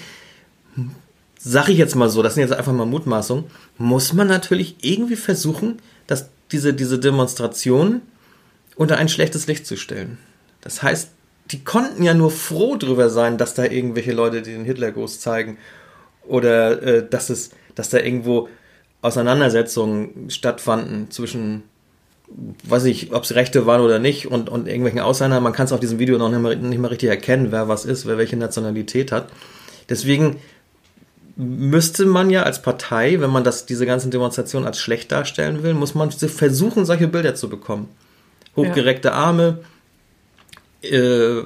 [1.39, 3.45] sage ich jetzt mal so, das sind jetzt einfach mal Mutmaßungen,
[3.79, 8.03] muss man natürlich irgendwie versuchen, dass diese, diese Demonstration
[8.77, 10.19] unter ein schlechtes Licht zu stellen.
[10.61, 11.11] Das heißt,
[11.51, 15.59] die konnten ja nur froh drüber sein, dass da irgendwelche Leute den Hitlergruß zeigen
[16.27, 18.49] oder äh, dass es, dass da irgendwo
[19.03, 21.63] Auseinandersetzungen stattfanden zwischen,
[22.65, 25.43] weiß ich, ob es Rechte waren oder nicht und, und irgendwelchen Ausländern.
[25.43, 27.85] Man kann es auf diesem Video noch nicht mehr, nicht mehr richtig erkennen, wer was
[27.85, 29.29] ist, wer welche Nationalität hat.
[29.89, 30.41] Deswegen
[31.37, 35.75] müsste man ja als Partei, wenn man das, diese ganzen Demonstrationen als schlecht darstellen will,
[35.75, 37.89] muss man versuchen, solche Bilder zu bekommen.
[38.57, 39.59] Hochgereckte Arme,
[40.83, 41.41] äh,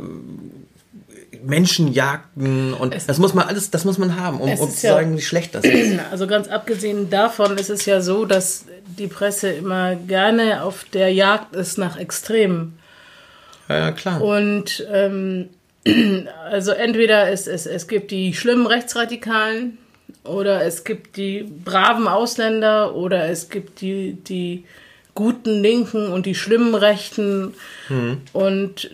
[1.42, 4.94] Menschenjagden und Es- das muss man alles, das muss man haben, um, um zu ja-
[4.94, 5.98] sagen, wie schlecht das ist.
[6.10, 8.64] Also ganz abgesehen davon ist es ja so, dass
[8.98, 12.78] die Presse immer gerne auf der Jagd ist nach Extremen.
[13.68, 14.20] Ja, ja klar.
[14.22, 15.48] Und ähm,
[16.44, 19.78] also entweder es, es, es gibt die schlimmen Rechtsradikalen
[20.24, 24.64] oder es gibt die braven Ausländer oder es gibt die, die
[25.14, 27.54] guten Linken und die schlimmen Rechten.
[28.32, 28.90] Und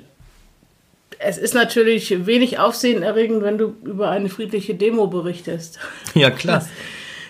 [1.18, 5.79] es ist natürlich wenig aufsehenerregend, wenn du über eine friedliche Demo berichtest.
[6.14, 6.66] Ja, klar.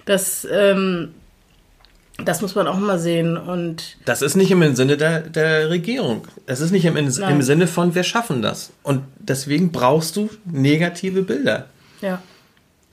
[0.05, 1.15] Das, ähm,
[2.25, 3.37] das muss man auch mal sehen.
[3.37, 6.27] Und Das ist nicht im Sinne der, der Regierung.
[6.47, 7.11] Es ist nicht im, im.
[7.11, 8.71] Sinne von, wir schaffen das.
[8.83, 11.67] Und deswegen brauchst du negative Bilder.
[12.01, 12.23] ja.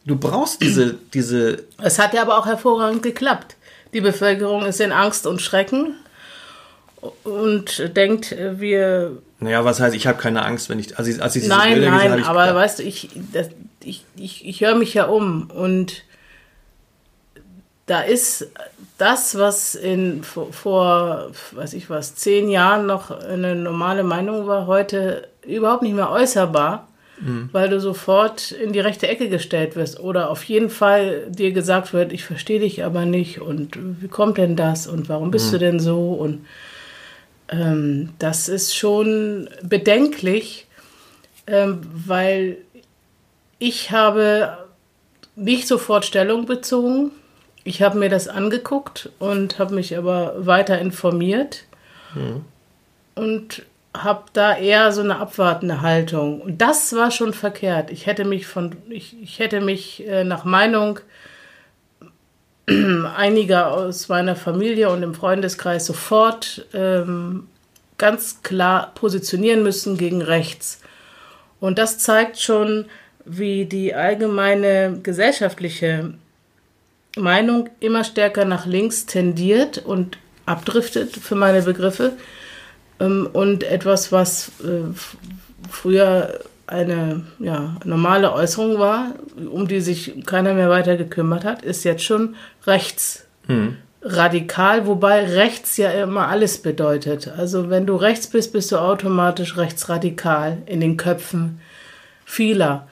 [0.06, 3.56] Du brauchst diese, diese, Es hat ja aber auch hervorragend geklappt.
[3.94, 5.96] Die Bevölkerung ist in Angst und Schrecken
[7.24, 9.18] und denkt, äh, wir.
[9.40, 11.76] naja, was heißt, ich habe keine Angst, wenn ich, als ich, als ich diese Nein,
[11.76, 13.48] Bilder gesehen nein, habe, ich, aber weißt du, ich, das,
[13.82, 16.04] ich, ich, ich höre mich ja um und
[17.86, 18.48] da ist
[19.04, 24.66] das, was in vor, vor, weiß ich was, zehn Jahren noch eine normale Meinung war,
[24.66, 26.88] heute überhaupt nicht mehr äußerbar,
[27.52, 31.92] weil du sofort in die rechte Ecke gestellt wirst oder auf jeden Fall dir gesagt
[31.92, 35.58] wird, ich verstehe dich aber nicht und wie kommt denn das und warum bist du
[35.58, 36.46] denn so und
[37.50, 40.68] ähm, das ist schon bedenklich,
[41.46, 42.58] ähm, weil
[43.60, 44.58] ich habe
[45.36, 47.12] nicht sofort Stellung bezogen.
[47.64, 51.64] Ich habe mir das angeguckt und habe mich aber weiter informiert
[53.16, 53.64] und
[53.96, 56.42] habe da eher so eine abwartende Haltung.
[56.42, 57.92] Und das war schon verkehrt.
[57.92, 61.00] Ich hätte mich von, ich, ich hätte mich äh, nach Meinung
[62.68, 67.48] einiger aus meiner Familie und im Freundeskreis sofort ähm,
[67.98, 70.82] ganz klar positionieren müssen gegen rechts.
[71.60, 72.86] Und das zeigt schon,
[73.26, 76.14] wie die allgemeine gesellschaftliche
[77.18, 82.14] Meinung immer stärker nach links tendiert und abdriftet für meine Begriffe.
[83.00, 84.94] Ähm, Und etwas, was äh,
[85.70, 89.14] früher eine ja, normale Äußerung war,
[89.52, 93.26] um die sich keiner mehr weiter gekümmert hat, ist jetzt schon rechts
[94.02, 97.28] radikal, wobei rechts ja immer alles bedeutet.
[97.28, 101.60] Also wenn du rechts bist, bist du automatisch rechtsradikal in den Köpfen
[102.26, 102.88] vieler.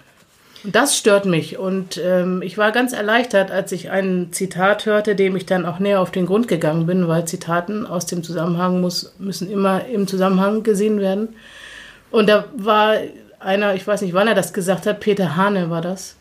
[0.63, 1.57] Und das stört mich.
[1.57, 5.79] Und ähm, ich war ganz erleichtert, als ich ein Zitat hörte, dem ich dann auch
[5.79, 10.07] näher auf den Grund gegangen bin, weil Zitaten aus dem Zusammenhang muss, müssen immer im
[10.07, 11.29] Zusammenhang gesehen werden.
[12.11, 12.97] Und da war
[13.39, 16.15] einer, ich weiß nicht, wann er das gesagt hat, Peter Hane war das,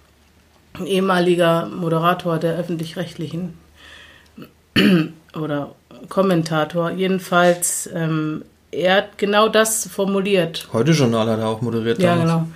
[0.75, 3.59] ein ehemaliger Moderator der öffentlich-rechtlichen
[5.35, 5.75] oder
[6.09, 6.91] Kommentator.
[6.93, 10.69] Jedenfalls, ähm, er hat genau das formuliert.
[10.73, 11.99] heute Journal hat er auch moderiert.
[11.99, 12.31] Ja, damals.
[12.31, 12.47] genau.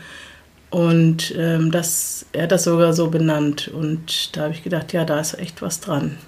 [0.74, 3.68] Und ähm, das, er hat das sogar so benannt.
[3.68, 6.18] Und da habe ich gedacht, ja, da ist echt was dran.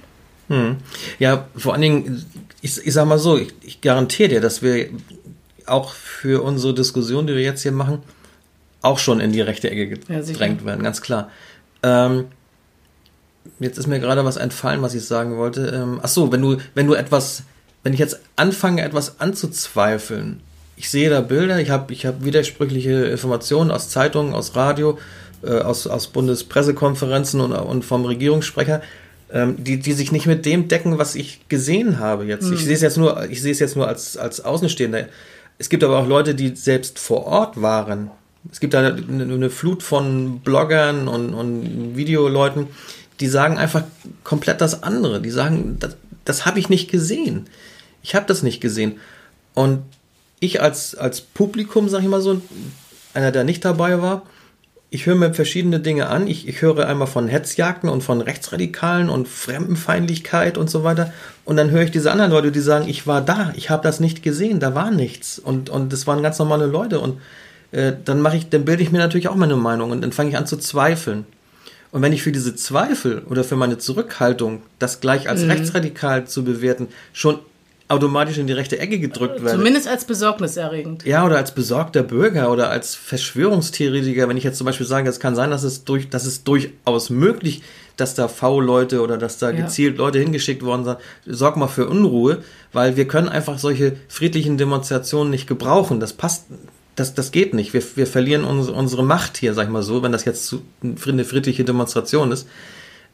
[0.47, 0.77] Hm.
[1.19, 2.25] Ja, vor allen Dingen,
[2.61, 4.91] ich, ich sag mal so, ich, ich garantiere dir, dass wir
[5.67, 8.05] auch für unsere Diskussion, die wir jetzt hier machen,
[8.83, 11.29] auch schon in die rechte Ecke Ja, gedrängt werden, ganz klar.
[11.83, 12.27] Ähm,
[13.59, 15.67] jetzt ist mir gerade was entfallen, was ich sagen wollte.
[15.75, 17.43] Ähm, ach so, wenn du, wenn du etwas,
[17.83, 20.41] wenn ich jetzt anfange, etwas anzuzweifeln,
[20.77, 24.99] ich sehe da Bilder, ich habe ich hab widersprüchliche Informationen aus Zeitungen, aus Radio,
[25.43, 28.83] äh, aus, aus Bundespressekonferenzen und, und vom Regierungssprecher,
[29.33, 32.51] ähm, die, die sich nicht mit dem decken, was ich gesehen habe jetzt.
[32.51, 35.07] Ich sehe es jetzt nur, ich sehe es jetzt nur als, als Außenstehender.
[35.59, 38.11] Es gibt aber auch Leute, die selbst vor Ort waren.
[38.53, 42.69] Es gibt da eine, eine Flut von Bloggern und, und Videoleuten,
[43.19, 43.83] die sagen einfach
[44.23, 45.21] komplett das andere.
[45.23, 47.47] Die sagen, das, das habe ich nicht gesehen.
[48.03, 49.01] Ich habe das nicht gesehen.
[49.55, 49.83] Und
[50.41, 52.41] ich als, als Publikum, sag ich mal so,
[53.15, 54.23] einer, der nicht dabei war,
[54.89, 56.29] ich höre mir verschiedene Dinge an.
[56.29, 61.13] Ich, ich höre einmal von Hetzjagden und von Rechtsradikalen und Fremdenfeindlichkeit und so weiter.
[61.45, 63.99] Und dann höre ich diese anderen Leute, die sagen, ich war da, ich habe das
[63.99, 65.39] nicht gesehen, da war nichts.
[65.39, 67.01] Und, und das waren ganz normale Leute.
[67.01, 67.21] Und
[67.73, 70.31] äh, dann mache ich, dann bilde ich mir natürlich auch meine Meinung und dann fange
[70.31, 71.27] ich an zu zweifeln.
[71.91, 75.51] Und wenn ich für diese Zweifel oder für meine Zurückhaltung, das gleich als mhm.
[75.51, 77.39] rechtsradikal zu bewerten, schon
[77.89, 79.59] automatisch in die rechte Ecke gedrückt werde.
[79.59, 81.05] Zumindest als besorgniserregend.
[81.05, 85.21] Ja, oder als besorgter Bürger oder als Verschwörungstheoretiker, wenn ich jetzt zum Beispiel sage, es
[85.21, 87.63] kann sein, dass es, durch, dass es durchaus möglich,
[87.97, 89.63] dass da V-Leute oder dass da ja.
[89.63, 94.59] gezielt Leute hingeschickt worden sind, sorg mal für Unruhe, weil wir können einfach solche friedlichen
[94.59, 96.01] Demonstrationen nicht gebrauchen.
[96.01, 96.47] Das passt,
[96.97, 97.73] das, das geht nicht.
[97.73, 101.25] Wir, wir verlieren unsere, unsere Macht hier, sag ich mal so, wenn das jetzt eine
[101.25, 102.49] friedliche Demonstration ist.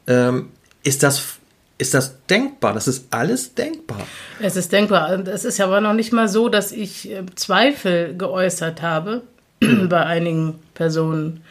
[0.07, 0.49] Ähm,
[0.83, 1.23] ist das
[1.77, 2.73] ist das denkbar?
[2.73, 4.01] Das ist alles denkbar.
[4.39, 5.11] Es ist denkbar.
[5.27, 9.23] Es ist aber noch nicht mal so, dass ich äh, Zweifel geäußert habe
[9.89, 11.41] bei einigen Personen,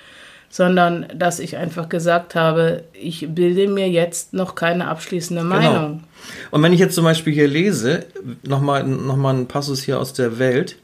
[0.49, 5.55] sondern dass ich einfach gesagt habe, ich bilde mir jetzt noch keine abschließende genau.
[5.55, 5.89] Meinung.
[5.89, 6.03] Genau.
[6.51, 8.07] Und wenn ich jetzt zum Beispiel hier lese,
[8.43, 10.77] nochmal noch mal ein Passus hier aus der Welt,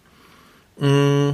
[0.78, 1.30] mm,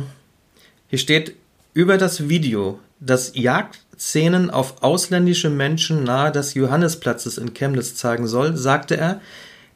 [0.88, 1.35] hier steht
[1.73, 8.27] über das Video, das Jagd Szenen auf ausländische Menschen nahe des Johannisplatzes in Chemnitz zeigen
[8.27, 9.21] soll, sagte er,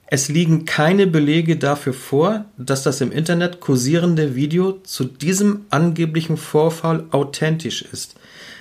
[0.06, 6.36] es liegen keine Belege dafür vor, dass das im Internet kursierende Video zu diesem angeblichen
[6.36, 8.16] Vorfall authentisch ist.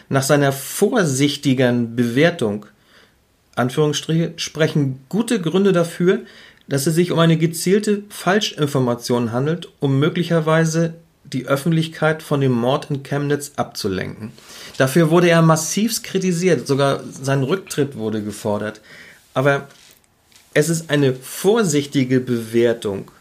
[0.09, 2.65] Nach seiner vorsichtigen Bewertung
[3.57, 6.21] Anführungsstriche, sprechen gute Gründe dafür,
[6.67, 10.93] dass es sich um eine gezielte Falschinformation handelt, um möglicherweise
[11.33, 14.31] die Öffentlichkeit von dem Mord in Chemnitz abzulenken.
[14.77, 18.81] Dafür wurde er massivst kritisiert, sogar sein Rücktritt wurde gefordert.
[19.33, 19.67] Aber
[20.53, 23.11] es ist eine vorsichtige Bewertung,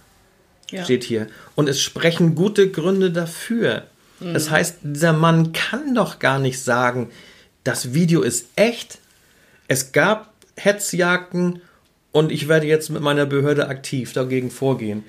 [0.70, 0.84] ja.
[0.84, 1.26] steht hier.
[1.54, 3.84] Und es sprechen gute Gründe dafür.
[4.20, 4.34] Mhm.
[4.34, 7.10] Das heißt, dieser Mann kann doch gar nicht sagen,
[7.64, 8.98] das Video ist echt.
[9.68, 11.60] Es gab Hetzjagden
[12.12, 15.04] und ich werde jetzt mit meiner Behörde aktiv dagegen vorgehen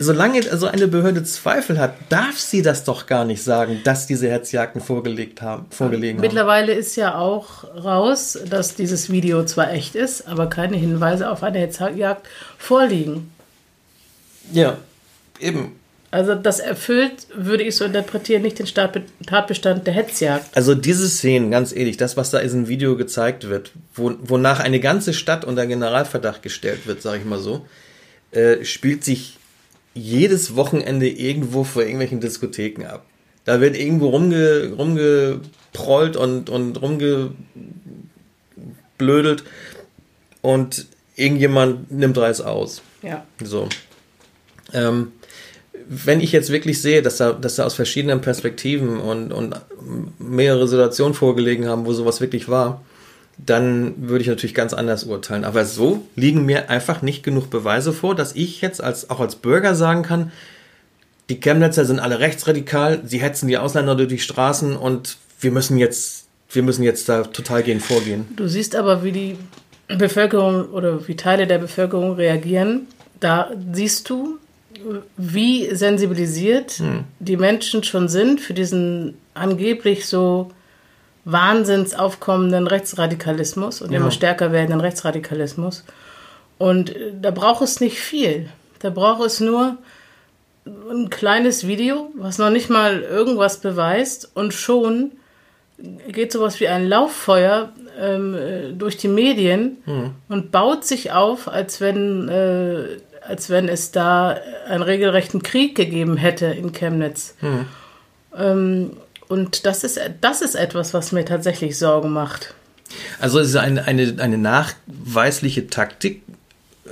[0.00, 4.30] solange also eine Behörde Zweifel hat, darf sie das doch gar nicht sagen, dass diese
[4.30, 6.80] Hetzjagden vorgelegt haben, vorgelegen Mittlerweile haben.
[6.80, 11.58] ist ja auch raus, dass dieses Video zwar echt ist, aber keine Hinweise auf eine
[11.58, 13.30] Hetzjagd vorliegen.
[14.52, 14.78] Ja,
[15.38, 15.76] eben.
[16.10, 18.66] Also das erfüllt, würde ich so interpretieren, nicht den
[19.26, 20.56] Tatbestand der Hetzjagd.
[20.56, 24.60] Also diese Szenen, ganz ehrlich, das, was da in diesem Video gezeigt wird, wo, wonach
[24.60, 27.66] eine ganze Stadt unter Generalverdacht gestellt wird, sage ich mal so,
[28.32, 29.39] äh, spielt sich
[29.94, 33.04] jedes Wochenende irgendwo vor irgendwelchen Diskotheken ab.
[33.44, 39.44] Da wird irgendwo rumge, rumgeprollt und, und rumgeblödelt
[40.42, 42.82] und irgendjemand nimmt Reis aus.
[43.02, 43.26] Ja.
[43.42, 43.68] So.
[44.72, 45.12] Ähm,
[45.88, 49.56] wenn ich jetzt wirklich sehe, dass da, dass da aus verschiedenen Perspektiven und, und
[50.18, 52.84] mehrere Situationen vorgelegen haben, wo sowas wirklich war,
[53.38, 55.44] dann würde ich natürlich ganz anders urteilen.
[55.44, 59.36] Aber so liegen mir einfach nicht genug Beweise vor, dass ich jetzt als, auch als
[59.36, 60.32] Bürger sagen kann,
[61.30, 65.78] die Chemnitzer sind alle rechtsradikal, sie hetzen die Ausländer durch die Straßen und wir müssen
[65.78, 68.26] jetzt, wir müssen jetzt da total gegen vorgehen.
[68.36, 69.38] Du siehst aber, wie die
[69.96, 72.88] Bevölkerung oder wie Teile der Bevölkerung reagieren.
[73.20, 74.38] Da siehst du,
[75.16, 77.04] wie sensibilisiert hm.
[77.18, 80.50] die Menschen schon sind für diesen angeblich so
[81.32, 83.98] wahnsinns aufkommenden Rechtsradikalismus und ja.
[83.98, 85.84] immer stärker werdenden Rechtsradikalismus.
[86.58, 88.48] Und äh, da braucht es nicht viel.
[88.80, 89.78] Da braucht es nur
[90.66, 95.12] ein kleines Video, was noch nicht mal irgendwas beweist und schon
[96.08, 100.10] geht sowas wie ein Lauffeuer ähm, äh, durch die Medien mhm.
[100.28, 104.36] und baut sich auf, als wenn, äh, als wenn es da
[104.68, 107.34] einen regelrechten Krieg gegeben hätte in Chemnitz.
[107.40, 107.66] Mhm.
[108.36, 108.90] Ähm,
[109.30, 112.52] und das ist, das ist etwas, was mir tatsächlich Sorgen macht.
[113.20, 116.22] Also es ist eine, eine, eine nachweisliche Taktik,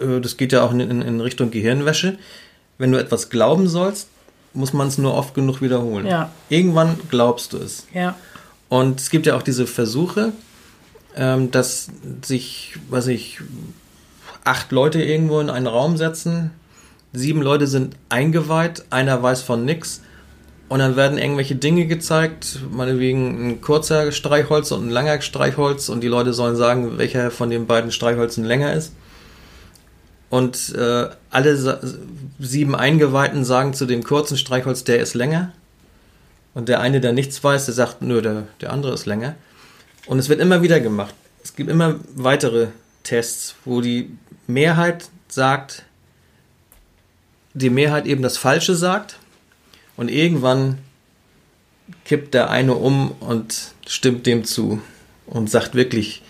[0.00, 2.16] äh, das geht ja auch in, in Richtung Gehirnwäsche.
[2.78, 4.08] Wenn du etwas glauben sollst,
[4.54, 6.06] muss man es nur oft genug wiederholen.
[6.06, 6.30] Ja.
[6.48, 7.88] Irgendwann glaubst du es.
[7.92, 8.16] Ja.
[8.68, 10.32] Und es gibt ja auch diese Versuche,
[11.16, 11.88] ähm, dass
[12.24, 13.40] sich, was ich,
[14.44, 16.52] acht Leute irgendwo in einen Raum setzen,
[17.12, 20.02] sieben Leute sind eingeweiht, einer weiß von nichts
[20.68, 26.02] Und dann werden irgendwelche Dinge gezeigt, meinetwegen ein kurzer Streichholz und ein langer Streichholz und
[26.02, 28.92] die Leute sollen sagen, welcher von den beiden Streichholzen länger ist.
[30.28, 31.80] Und äh, alle
[32.38, 35.52] sieben Eingeweihten sagen zu dem kurzen Streichholz, der ist länger.
[36.52, 39.36] Und der eine, der nichts weiß, der sagt, nö, der, der andere ist länger.
[40.06, 41.14] Und es wird immer wieder gemacht.
[41.42, 42.68] Es gibt immer weitere
[43.04, 44.10] Tests, wo die
[44.46, 45.84] Mehrheit sagt,
[47.54, 49.18] die Mehrheit eben das Falsche sagt.
[49.98, 50.78] Und irgendwann
[52.04, 54.80] kippt der eine um und stimmt dem zu
[55.26, 56.22] und sagt wirklich,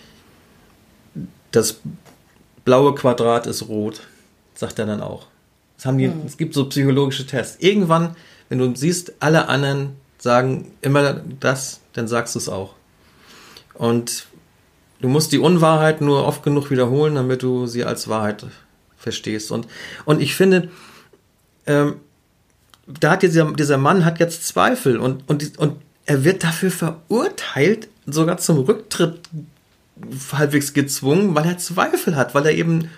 [1.50, 1.80] das
[2.64, 4.00] blaue Quadrat ist rot,
[4.54, 5.26] sagt er dann auch.
[5.84, 6.22] Die, hm.
[6.24, 7.58] Es gibt so psychologische Tests.
[7.60, 8.16] Irgendwann,
[8.48, 12.74] wenn du siehst, alle anderen sagen immer das, dann sagst du es auch.
[13.74, 14.28] Und
[15.02, 18.46] du musst die Unwahrheit nur oft genug wiederholen, damit du sie als Wahrheit
[18.96, 19.52] verstehst.
[19.52, 19.68] Und,
[20.06, 20.70] und ich finde,
[21.66, 21.96] ähm,
[23.00, 27.88] da hat dieser, dieser Mann hat jetzt Zweifel und, und, und er wird dafür verurteilt,
[28.06, 29.20] sogar zum Rücktritt
[30.32, 32.90] halbwegs gezwungen, weil er Zweifel hat, weil er eben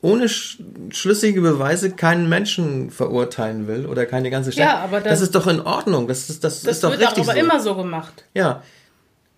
[0.00, 0.58] ohne sch
[0.90, 4.64] schlüssige Beweise keinen Menschen verurteilen will oder keine ganze Stadt.
[4.64, 6.06] Ja, aber das, das ist doch in Ordnung.
[6.08, 7.26] Das ist, das, das ist doch wird richtig.
[7.26, 7.44] Das aber so.
[7.44, 8.24] immer so gemacht.
[8.34, 8.62] Ja.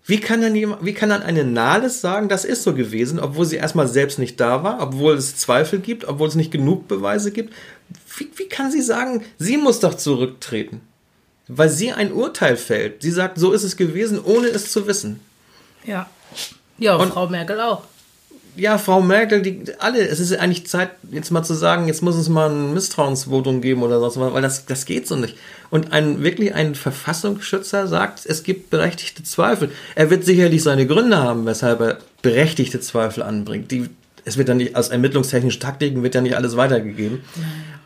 [0.05, 3.45] Wie kann, dann jemand, wie kann dann eine Nahles sagen, das ist so gewesen, obwohl
[3.45, 7.31] sie erstmal selbst nicht da war, obwohl es Zweifel gibt, obwohl es nicht genug Beweise
[7.31, 7.53] gibt?
[8.17, 10.81] Wie, wie kann sie sagen, sie muss doch zurücktreten?
[11.47, 13.01] Weil sie ein Urteil fällt.
[13.01, 15.21] Sie sagt, so ist es gewesen, ohne es zu wissen.
[15.85, 16.09] Ja.
[16.77, 17.83] Ja, und Frau Merkel auch.
[18.57, 22.15] Ja, Frau Merkel, die alle, es ist eigentlich Zeit, jetzt mal zu sagen, jetzt muss
[22.15, 25.35] es mal ein Misstrauensvotum geben oder sonst was, weil das, das geht so nicht.
[25.69, 29.71] Und ein wirklich ein Verfassungsschützer sagt, es gibt berechtigte Zweifel.
[29.93, 33.69] Er wird sicherlich seine Gründe haben, weshalb er berechtigte Zweifel anbringt.
[33.69, 33.89] Die,
[34.27, 37.21] es wird dann nicht, aus ermittlungstechnischen Taktiken wird ja nicht alles weitergegeben.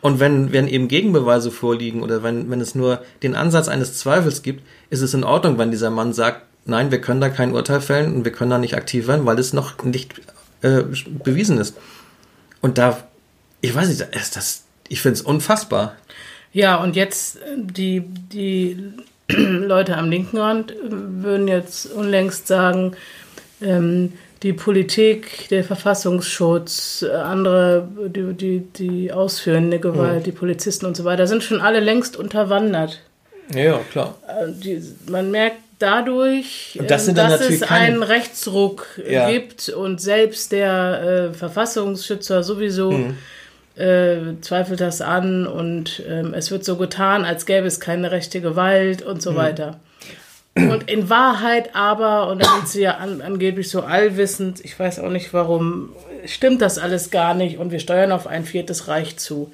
[0.00, 4.42] Und wenn, wenn eben Gegenbeweise vorliegen oder wenn, wenn es nur den Ansatz eines Zweifels
[4.42, 7.80] gibt, ist es in Ordnung, wenn dieser Mann sagt, nein, wir können da kein Urteil
[7.80, 10.20] fällen und wir können da nicht aktiv werden, weil es noch nicht
[10.62, 10.82] äh,
[11.22, 11.76] bewiesen ist.
[12.60, 13.04] Und da,
[13.60, 15.94] ich weiß nicht, ist das, ich finde es unfassbar.
[16.52, 18.94] Ja, und jetzt äh, die, die
[19.28, 22.96] Leute am linken Rand äh, würden jetzt unlängst sagen,
[23.60, 30.24] ähm, die Politik, der Verfassungsschutz, andere, die, die, die ausführende Gewalt, mhm.
[30.24, 33.00] die Polizisten und so weiter, sind schon alle längst unterwandert.
[33.54, 34.16] Ja, klar.
[34.46, 39.30] Die, man merkt dadurch, das ähm, dass es einen Rechtsruck ja.
[39.30, 43.16] gibt und selbst der äh, Verfassungsschützer sowieso mhm.
[43.76, 48.40] äh, zweifelt das an und ähm, es wird so getan, als gäbe es keine rechte
[48.40, 49.36] Gewalt und so mhm.
[49.36, 49.80] weiter.
[50.54, 54.98] Und in Wahrheit aber, und da sind sie ja an, angeblich so allwissend, ich weiß
[54.98, 55.90] auch nicht warum,
[56.26, 59.50] stimmt das alles gar nicht und wir steuern auf ein viertes Reich zu.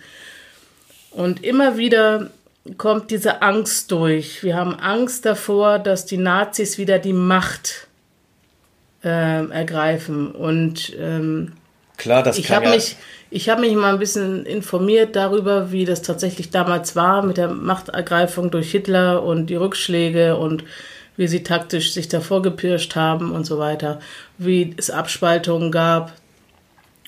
[1.13, 2.31] Und immer wieder
[2.77, 4.43] kommt diese Angst durch.
[4.43, 7.87] Wir haben Angst davor, dass die Nazis wieder die Macht
[9.05, 9.09] äh,
[9.49, 10.33] ergreifen.
[10.33, 11.53] Und ähm,
[11.97, 12.97] klar, das ich habe ja mich,
[13.31, 17.49] ich habe mich mal ein bisschen informiert darüber, wie das tatsächlich damals war mit der
[17.49, 20.65] Machtergreifung durch Hitler und die Rückschläge und
[21.17, 24.01] wie sie taktisch sich davor gepirscht haben und so weiter,
[24.39, 26.13] wie es Abspaltungen gab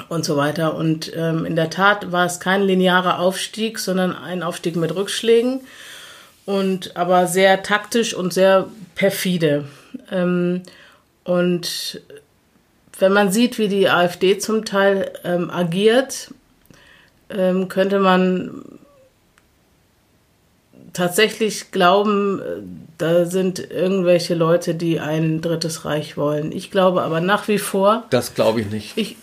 [0.09, 0.75] und so weiter.
[0.75, 5.61] Und ähm, in der Tat war es kein linearer Aufstieg, sondern ein Aufstieg mit Rückschlägen
[6.45, 9.67] und aber sehr taktisch und sehr perfide.
[10.11, 10.63] Ähm,
[11.25, 12.03] und
[13.01, 16.33] wenn man sieht, wie die AfD zum Teil ähm, agiert,
[17.31, 18.63] ähm, könnte man
[20.93, 22.43] tatsächlich glauben,
[22.99, 26.53] da sind irgendwelche Leute, die ein drittes Reich wollen.
[26.53, 28.05] Ich glaube aber nach wie vor.
[28.11, 28.99] Das glaube ich nicht.
[28.99, 29.17] Ich,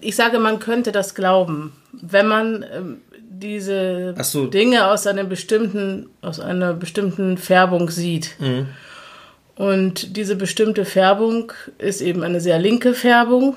[0.00, 4.46] ich sage, man könnte das glauben, wenn man ähm, diese so.
[4.46, 8.36] Dinge aus einer bestimmten, aus einer bestimmten Färbung sieht.
[8.38, 8.68] Mhm.
[9.56, 13.56] Und diese bestimmte Färbung ist eben eine sehr linke Färbung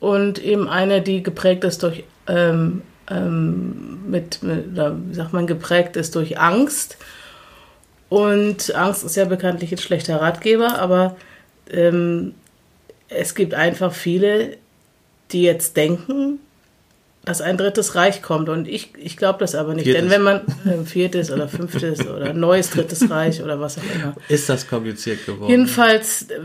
[0.00, 5.96] und eben eine, die geprägt ist durch ähm, ähm, mit, mit, wie sagt man, geprägt
[5.96, 6.96] ist durch Angst.
[8.08, 11.16] Und Angst ist ja bekanntlich ein schlechter Ratgeber, aber
[11.70, 12.34] ähm,
[13.08, 14.56] es gibt einfach viele,
[15.32, 16.40] die jetzt denken,
[17.28, 18.48] dass ein drittes Reich kommt.
[18.48, 19.84] Und ich, ich glaube das aber nicht.
[19.84, 20.02] Viertes.
[20.02, 24.14] Denn wenn man äh, viertes oder fünftes oder neues drittes Reich oder was auch immer.
[24.28, 25.50] Ist das kompliziert geworden?
[25.50, 26.40] Jedenfalls, äh,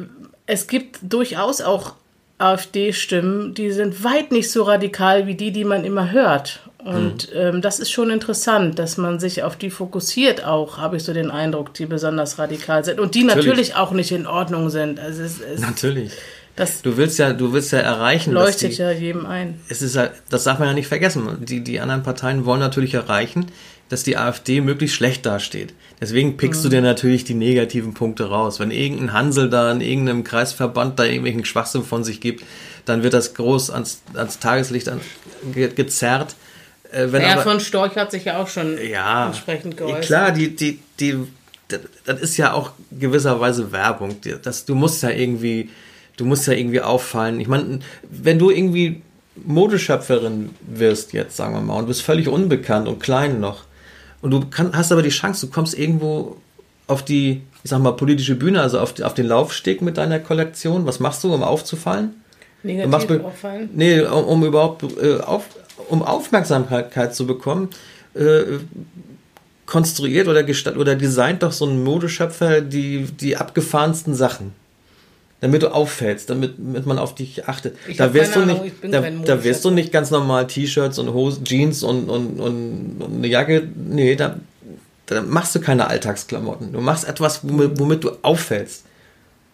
[0.46, 1.96] es gibt durchaus auch
[2.38, 6.60] AfD-Stimmen, die sind weit nicht so radikal wie die, die man immer hört.
[6.84, 7.40] Und mhm.
[7.40, 11.14] ähm, das ist schon interessant, dass man sich auf die fokussiert auch, habe ich so
[11.14, 15.00] den Eindruck, die besonders radikal sind und die natürlich, natürlich auch nicht in Ordnung sind.
[15.00, 16.12] Also es, es, natürlich.
[16.56, 18.32] Das du willst ja, du willst ja erreichen.
[18.32, 19.60] Leuchtet die, ja jedem ein.
[19.70, 21.28] Es ist ja, das darf man ja nicht vergessen.
[21.40, 23.48] Die, die anderen Parteien wollen natürlich erreichen,
[23.90, 25.74] dass die AfD möglichst schlecht dasteht.
[26.00, 28.60] Deswegen pickst du dir natürlich die negativen Punkte raus.
[28.60, 32.44] Wenn irgendein Hansel da in irgendeinem Kreisverband da irgendwelchen Schwachsinn von sich gibt,
[32.86, 35.02] dann wird das groß ans, ans Tageslicht an,
[35.54, 36.36] ge, gezerrt.
[36.92, 40.06] Äh, wenn ja, aber, von Storch hat sich ja auch schon ja, entsprechend geäußert.
[40.06, 41.18] Klar, die, die, die,
[42.06, 44.18] das ist ja auch gewisserweise Werbung.
[44.44, 45.70] Das, du musst ja irgendwie,
[46.18, 47.40] du musst ja irgendwie auffallen.
[47.40, 49.02] Ich meine, wenn du irgendwie
[49.36, 53.64] Modeschöpferin wirst jetzt, sagen wir mal, und bist völlig unbekannt und klein noch,
[54.22, 56.38] und du kann, hast aber die Chance, du kommst irgendwo
[56.88, 60.86] auf die, ich sag mal, politische Bühne, also auf, auf den Laufsteg mit deiner Kollektion.
[60.86, 62.12] Was machst du, um aufzufallen?
[62.62, 63.70] Negativ machst, auffallen?
[63.74, 65.46] Nee, um, um überhaupt äh, auf,
[65.90, 67.70] um Aufmerksamkeit zu bekommen,
[68.14, 68.44] äh,
[69.66, 70.46] konstruiert oder,
[70.78, 74.54] oder designt doch so ein Modeschöpfer die, die abgefahrensten Sachen
[75.44, 77.76] damit du auffällst, damit, damit man auf dich achtet.
[77.86, 81.44] Ich da wirst du nicht, da, da wirst du nicht ganz normal T-Shirts und Hosen,
[81.44, 83.68] Jeans und, und, und, und, eine Jacke.
[83.76, 84.38] Nee, da,
[85.06, 86.72] da machst du keine Alltagsklamotten.
[86.72, 88.86] Du machst etwas, womit, womit du auffällst.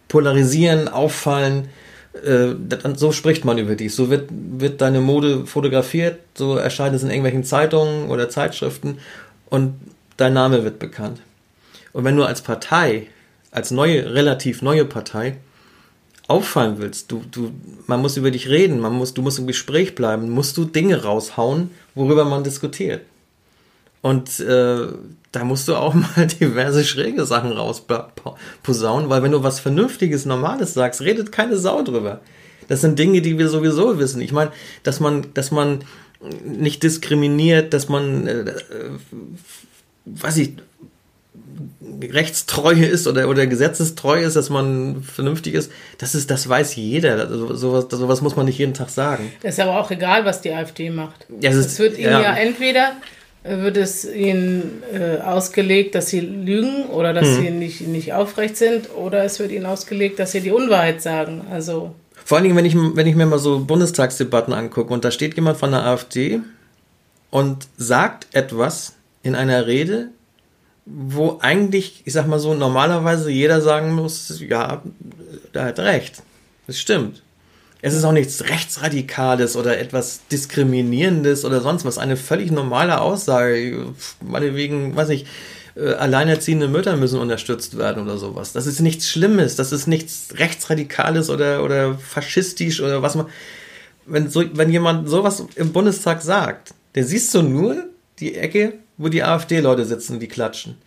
[0.09, 1.69] Polarisieren, auffallen.
[2.23, 2.49] Äh,
[2.93, 3.95] so spricht man über dich.
[3.95, 8.99] So wird, wird deine Mode fotografiert, so erscheint es in irgendwelchen Zeitungen oder Zeitschriften
[9.49, 9.73] und
[10.17, 11.19] dein Name wird bekannt.
[11.93, 13.07] Und wenn du als Partei,
[13.49, 15.37] als neue, relativ neue Partei,
[16.29, 17.51] auffallen willst, du, du,
[17.87, 21.03] man muss über dich reden, man muss, du musst im Gespräch bleiben, musst du Dinge
[21.03, 23.01] raushauen, worüber man diskutiert.
[24.01, 24.87] Und äh,
[25.31, 30.73] da musst du auch mal diverse schräge Sachen rausposaunen, weil wenn du was Vernünftiges, Normales
[30.73, 32.21] sagst, redet keine Sau drüber.
[32.67, 34.21] Das sind Dinge, die wir sowieso wissen.
[34.21, 34.51] Ich meine,
[34.83, 35.79] dass man, dass man
[36.45, 38.55] nicht diskriminiert, dass man, äh, äh,
[40.05, 40.53] weiß ich,
[42.01, 47.19] rechtstreu ist oder, oder gesetzestreu ist, dass man vernünftig ist, das ist, das weiß jeder.
[47.19, 49.31] Also, sowas, sowas muss man nicht jeden Tag sagen.
[49.41, 51.25] Das ist aber auch egal, was die AfD macht.
[51.41, 52.21] Ja, es, es wird ihnen ja.
[52.21, 52.35] ja.
[52.35, 52.93] entweder
[53.43, 57.41] äh, wird es ihnen äh, ausgelegt, dass sie lügen oder dass hm.
[57.41, 61.45] sie nicht, nicht aufrecht sind, oder es wird ihnen ausgelegt, dass sie die Unwahrheit sagen.
[61.51, 61.93] Also
[62.25, 65.35] vor allen Dingen, wenn ich, wenn ich mir mal so Bundestagsdebatten angucke und da steht
[65.35, 66.41] jemand von der AfD
[67.31, 68.93] und sagt etwas
[69.23, 70.09] in einer Rede,
[70.89, 74.81] wo eigentlich, ich sag mal so, normalerweise jeder sagen muss, ja,
[75.53, 76.23] da hat recht.
[76.67, 77.21] Das stimmt.
[77.81, 81.97] Es ist auch nichts Rechtsradikales oder etwas Diskriminierendes oder sonst was.
[81.97, 83.93] Eine völlig normale Aussage.
[84.21, 85.25] Meinetwegen, weiß ich,
[85.75, 88.51] äh, alleinerziehende Mütter müssen unterstützt werden oder sowas.
[88.51, 89.55] Das ist nichts Schlimmes.
[89.55, 93.27] Das ist nichts Rechtsradikales oder, oder faschistisch oder was man.
[94.05, 97.85] Wenn, so, wenn jemand sowas im Bundestag sagt, dann siehst du nur
[98.19, 100.77] die Ecke wo die AfD-Leute sitzen, die klatschen.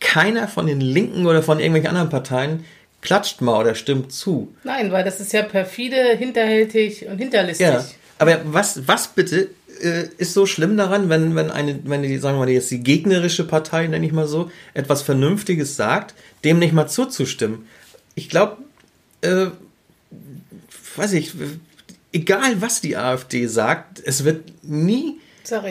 [0.00, 2.64] Keiner von den Linken oder von irgendwelchen anderen Parteien
[3.02, 4.52] klatscht mal oder stimmt zu.
[4.64, 7.66] Nein, weil das ist ja perfide, hinterhältig und hinterlistig.
[7.66, 7.84] Ja,
[8.18, 12.36] aber was, was bitte äh, ist so schlimm daran, wenn, wenn eine, wenn die, sagen
[12.36, 16.72] wir mal, jetzt die gegnerische Partei, nenne ich mal so, etwas Vernünftiges sagt, dem nicht
[16.72, 17.66] mal zuzustimmen?
[18.14, 18.56] Ich glaube,
[19.20, 19.46] äh,
[20.96, 21.34] weiß ich,
[22.12, 25.20] egal was die AfD sagt, es wird nie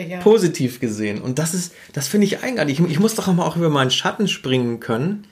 [0.00, 0.20] ich, ja.
[0.20, 1.20] positiv gesehen.
[1.20, 2.80] Und das ist, das finde ich eigenartig.
[2.80, 5.26] Ich, ich muss doch auch über meinen Schatten springen können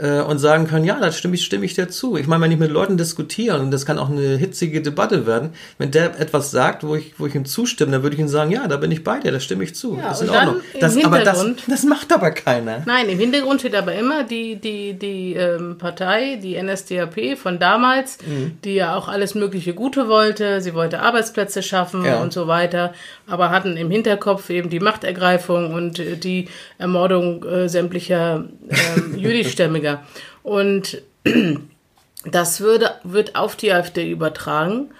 [0.00, 2.16] äh, und sagen können, ja, da stimme ich, stimme ich dir zu.
[2.16, 5.50] Ich meine, wenn ich mit Leuten diskutiere, und das kann auch eine hitzige Debatte werden,
[5.78, 8.50] wenn der etwas sagt, wo ich, wo ich ihm zustimme, dann würde ich ihm sagen,
[8.50, 9.96] ja, da bin ich bei dir, da stimme ich zu.
[9.96, 10.56] Ja, das ist in Ordnung.
[10.80, 12.82] Das, aber das, das macht aber keiner.
[12.86, 18.18] Nein, im Hintergrund steht aber immer die, die, die ähm, Partei, die NSDAP von damals,
[18.26, 18.58] mhm.
[18.64, 20.60] die ja auch alles mögliche Gute wollte.
[20.60, 22.20] Sie wollte Arbeitsplätze schaffen ja.
[22.20, 22.92] und so weiter,
[23.26, 29.87] aber hatten im Hinterkopf eben die Machtergreifung und äh, die Ermordung äh, sämtlicher äh, jüdischstämmiger
[29.88, 30.02] weniger.
[30.42, 31.02] Und
[32.30, 34.90] das würde, wird auf die AfD übertragen.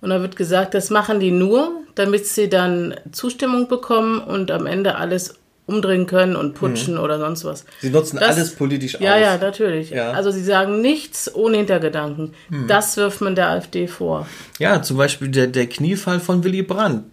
[0.00, 4.66] Und da wird gesagt, das machen die nur, damit sie dann Zustimmung bekommen und am
[4.66, 5.34] Ende alles
[5.64, 7.00] umdrehen können und putschen mhm.
[7.00, 7.64] oder sonst was.
[7.80, 9.00] Sie nutzen das, alles politisch aus.
[9.00, 9.90] Ja, ja, natürlich.
[9.90, 10.10] Ja.
[10.10, 12.34] Also sie sagen nichts ohne Hintergedanken.
[12.48, 12.66] Mhm.
[12.66, 14.26] Das wirft man der AfD vor.
[14.58, 17.04] Ja, zum Beispiel der, der Kniefall von Willy Brandt.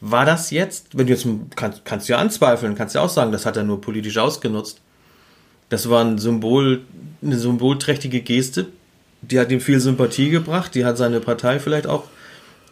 [0.00, 1.26] War das jetzt, wenn du jetzt
[1.56, 4.80] kannst, kannst du ja anzweifeln, kannst ja auch sagen, das hat er nur politisch ausgenutzt.
[5.68, 6.82] Das war ein Symbol,
[7.22, 8.66] eine symbolträchtige Geste.
[9.22, 10.74] Die hat ihm viel Sympathie gebracht.
[10.74, 12.04] Die hat seine Partei vielleicht auch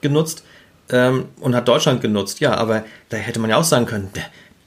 [0.01, 0.45] genutzt
[0.91, 2.41] ähm, und hat Deutschland genutzt.
[2.41, 4.25] Ja, aber da hätte man ja auch sagen können, der,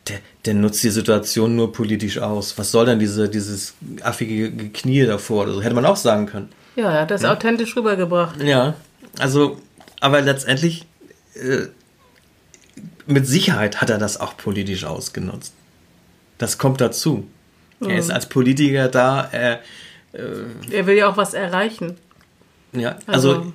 [0.08, 2.58] der, der nutzt die Situation nur politisch aus.
[2.58, 5.46] Was soll denn diese, dieses affige Knie davor?
[5.46, 6.50] Also hätte man auch sagen können.
[6.76, 7.32] Ja, er hat das ja.
[7.32, 8.42] authentisch rübergebracht.
[8.42, 8.76] Ja,
[9.20, 9.62] also,
[10.02, 10.86] aber letztendlich,
[11.36, 11.68] äh,
[13.06, 15.54] mit Sicherheit hat er das auch politisch ausgenutzt.
[16.38, 17.26] Das kommt dazu.
[17.80, 17.90] Mhm.
[17.90, 19.28] Er ist als Politiker da.
[19.32, 19.60] Er,
[20.14, 20.20] äh,
[20.72, 21.98] er will ja auch was erreichen.
[22.74, 23.54] Ja, also, also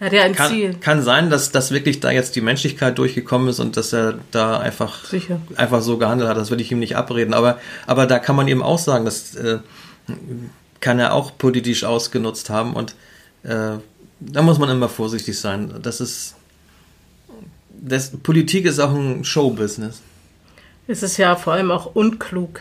[0.00, 0.74] Hat ja ein kann, Ziel.
[0.80, 4.58] kann sein, dass, dass wirklich da jetzt die Menschlichkeit durchgekommen ist und dass er da
[4.58, 5.40] einfach, Sicher.
[5.56, 6.36] einfach so gehandelt hat.
[6.36, 7.34] Das will ich ihm nicht abreden.
[7.34, 9.58] Aber, aber da kann man eben auch sagen, das äh,
[10.80, 12.74] kann er auch politisch ausgenutzt haben.
[12.74, 12.94] Und
[13.42, 13.78] äh,
[14.20, 15.74] da muss man immer vorsichtig sein.
[15.82, 16.36] Das ist.
[17.82, 20.02] Das, Politik ist auch ein Showbusiness.
[20.86, 22.60] Es ist ja vor allem auch unklug.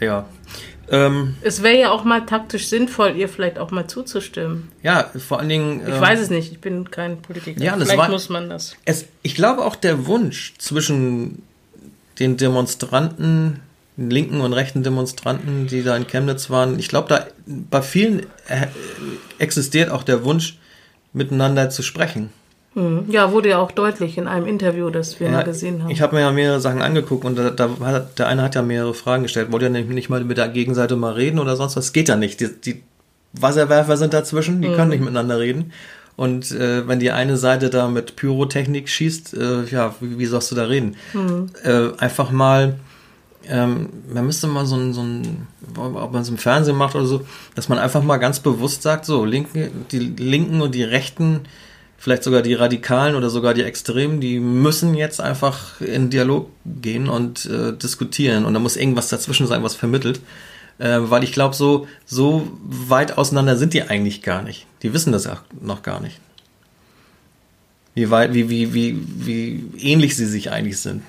[0.00, 0.26] Ja.
[0.90, 4.68] Ähm, Es wäre ja auch mal taktisch sinnvoll, ihr vielleicht auch mal zuzustimmen.
[4.82, 5.82] ja, vor allen Dingen.
[5.86, 7.60] Ich ähm, weiß es nicht, ich bin kein Politiker.
[7.62, 8.74] Ja, das vielleicht war- muss man das.
[8.86, 11.42] Es, ich glaube auch der Wunsch zwischen
[12.18, 13.60] den Demonstranten,
[13.98, 18.20] den linken und rechten Demonstranten, die da in Chemnitz waren, ich glaube, da bei vielen
[18.48, 18.66] äh,
[19.38, 20.58] existiert auch der Wunsch,
[21.12, 22.30] miteinander zu sprechen.
[22.78, 23.06] Hm.
[23.10, 25.90] Ja, wurde ja auch deutlich in einem Interview, das wir mal gesehen haben.
[25.90, 27.68] Ich habe mir ja mehrere Sachen angeguckt und da, da
[28.16, 29.50] der eine hat ja mehrere Fragen gestellt.
[29.50, 31.92] Wollte ja nicht, nicht mal mit der Gegenseite mal reden oder sonst was?
[31.92, 32.38] Geht ja nicht.
[32.38, 32.82] Die, die
[33.32, 35.72] Wasserwerfer sind dazwischen, die können nicht miteinander reden.
[36.14, 40.52] Und äh, wenn die eine Seite da mit Pyrotechnik schießt, äh, ja, wie, wie sollst
[40.52, 40.96] du da reden?
[41.64, 42.76] Äh, einfach mal,
[43.48, 47.06] ähm, man müsste mal so ein, so ein, ob man es im Fernsehen macht oder
[47.06, 47.22] so,
[47.56, 51.40] dass man einfach mal ganz bewusst sagt, so, Linke, die Linken und die Rechten,
[51.98, 57.08] vielleicht sogar die Radikalen oder sogar die Extremen, die müssen jetzt einfach in Dialog gehen
[57.08, 58.44] und äh, diskutieren.
[58.44, 60.20] Und da muss irgendwas dazwischen sein, was vermittelt.
[60.78, 64.66] Äh, weil ich glaube, so, so weit auseinander sind die eigentlich gar nicht.
[64.82, 66.20] Die wissen das auch noch gar nicht.
[67.94, 68.96] Wie weit, wie, wie, wie,
[69.26, 71.02] wie ähnlich sie sich eigentlich sind.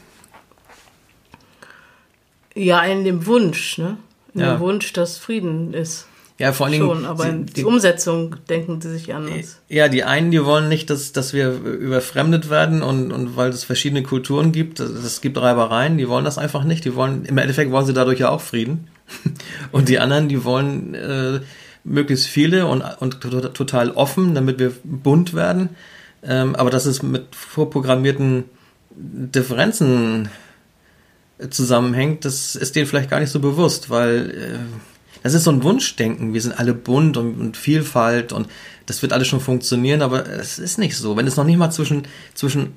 [2.55, 3.97] ja, in dem Wunsch, ne?
[4.33, 4.55] In Ja.
[4.55, 6.07] dem Wunsch, dass Frieden ist.
[6.39, 6.85] Ja, vor allen Dingen.
[6.87, 9.59] Schon, aber die- die, Umsetzung denken sie sich anders.
[9.67, 13.65] Ja, die einen, die wollen nicht, dass, dass wir überfremdet werden und, und weil es
[13.65, 16.85] verschiedene Kulturen gibt, es gibt Reibereien, die wollen das einfach nicht.
[16.85, 18.87] Die wollen, im Endeffekt wollen sie dadurch ja auch Frieden.
[19.73, 21.39] Und die anderen, die wollen äh,
[21.83, 25.69] möglichst viele und, und to- total offen, damit wir bunt werden.
[26.21, 28.43] Ähm, aber dass es mit vorprogrammierten
[28.91, 30.29] Differenzen
[31.49, 34.59] zusammenhängt, das ist denen vielleicht gar nicht so bewusst, weil äh,
[35.23, 36.33] das ist so ein Wunschdenken.
[36.33, 38.47] Wir sind alle bunt und, und Vielfalt und
[38.85, 41.15] das wird alles schon funktionieren, aber es ist nicht so.
[41.17, 42.03] Wenn es noch nicht mal zwischen,
[42.33, 42.73] zwischen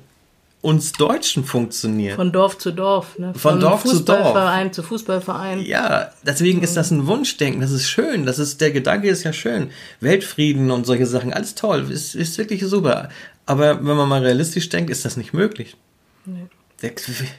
[0.63, 2.15] uns Deutschen funktioniert.
[2.15, 3.33] Von Dorf zu Dorf, ne?
[3.35, 4.19] Von Dorf zu Dorf.
[4.19, 5.65] Fußballverein zu Fußballverein.
[5.65, 7.59] ja, deswegen ist das ein Wunschdenken.
[7.59, 8.25] Das ist schön.
[8.25, 9.71] Das ist, der Gedanke ist ja schön.
[9.99, 11.91] Weltfrieden und solche Sachen, alles toll.
[11.91, 13.09] Ist, ist wirklich super.
[13.45, 15.75] Aber wenn man mal realistisch denkt, ist das nicht möglich.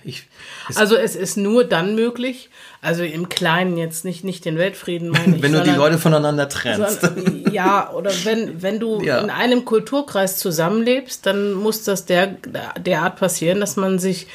[0.05, 0.27] Ich,
[0.69, 2.49] es, Also es ist nur dann möglich,
[2.81, 5.43] also im Kleinen jetzt nicht, nicht den Weltfrieden meine ich.
[5.43, 7.01] wenn du die sondern- Leute voneinander trennst.
[7.03, 9.19] sondern, ja, oder wenn, wenn du Ja.
[9.21, 12.37] in einem Kulturkreis zusammenlebst, dann muss das der,
[12.81, 14.27] derart passieren, dass man sich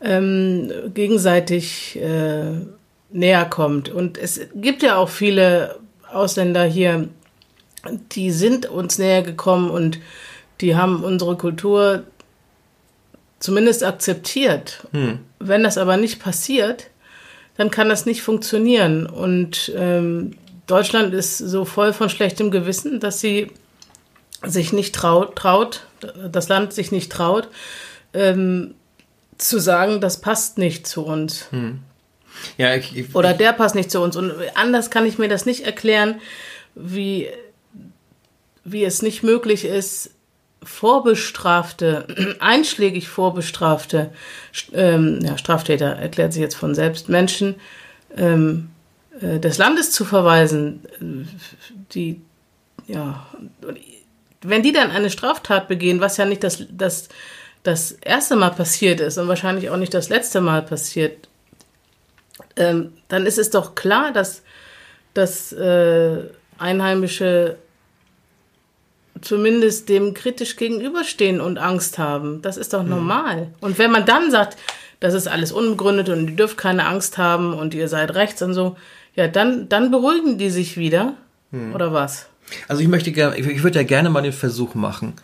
[0.00, 2.60] ähm, gegenseitig äh,
[3.10, 3.88] näher kommt.
[3.88, 5.78] Und es gibt ja auch viele
[6.12, 7.08] Ausländer hier,
[8.12, 9.98] die sind uns näher gekommen und
[10.60, 12.04] die haben unsere Kultur
[13.44, 14.86] zumindest akzeptiert.
[15.38, 16.88] Wenn das aber nicht passiert,
[17.58, 19.06] dann kann das nicht funktionieren.
[19.06, 20.30] Und ähm,
[20.66, 23.50] Deutschland ist so voll von schlechtem Gewissen, dass sie
[24.42, 25.86] sich nicht traut, traut
[26.30, 27.48] das Land sich nicht traut,
[28.14, 28.74] ähm,
[29.36, 31.46] zu sagen, das passt nicht zu uns.
[32.56, 34.16] ja, ich, ich, Oder der passt nicht zu uns.
[34.16, 36.18] Und anders kann ich mir das nicht erklären,
[36.74, 37.28] wie,
[38.64, 40.13] wie es nicht möglich ist,
[40.64, 42.06] vorbestrafte,
[42.40, 44.10] einschlägig vorbestrafte
[44.72, 47.56] ähm, ja, Straftäter, erklärt sich jetzt von selbst, Menschen
[48.16, 48.70] ähm,
[49.20, 51.26] äh, des Landes zu verweisen, äh,
[51.92, 52.20] die,
[52.86, 53.26] ja,
[54.42, 57.08] wenn die dann eine Straftat begehen, was ja nicht das, das,
[57.62, 61.28] das erste Mal passiert ist und wahrscheinlich auch nicht das letzte Mal passiert,
[62.56, 64.42] ähm, dann ist es doch klar, dass,
[65.14, 66.24] dass äh,
[66.58, 67.56] Einheimische
[69.24, 72.42] zumindest dem kritisch gegenüberstehen und Angst haben.
[72.42, 73.48] Das ist doch normal.
[73.60, 74.56] Und wenn man dann sagt,
[75.00, 78.54] das ist alles unbegründet und ihr dürft keine Angst haben und ihr seid rechts und
[78.54, 78.76] so,
[79.14, 81.14] ja, dann, dann beruhigen die sich wieder.
[81.74, 82.26] Oder was?
[82.68, 85.14] Also ich möchte gerne, ich, ich würde ja gerne mal den Versuch machen.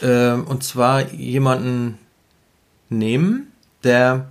[0.00, 1.98] Ähm, und zwar jemanden
[2.88, 3.52] nehmen,
[3.84, 4.28] der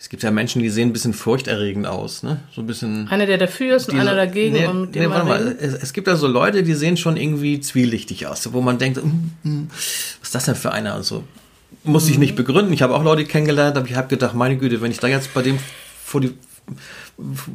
[0.00, 2.40] es gibt ja Menschen, die sehen ein bisschen furchterregend aus, ne?
[2.54, 3.08] So ein bisschen.
[3.08, 5.56] Einer, der dafür ist und einer dagegen Nee, und mit dem nee, warte mal.
[5.60, 9.02] Es, es gibt ja so Leute, die sehen schon irgendwie zwielichtig aus, wo man denkt,
[9.04, 10.94] mm, mm, was ist das denn für einer?
[10.94, 11.24] Also,
[11.84, 12.20] muss ich Mhm.
[12.20, 12.72] nicht begründen.
[12.72, 15.34] Ich habe auch Leute kennengelernt, aber ich habe gedacht, meine Güte, wenn ich da jetzt
[15.34, 15.58] bei dem
[16.04, 16.32] vor die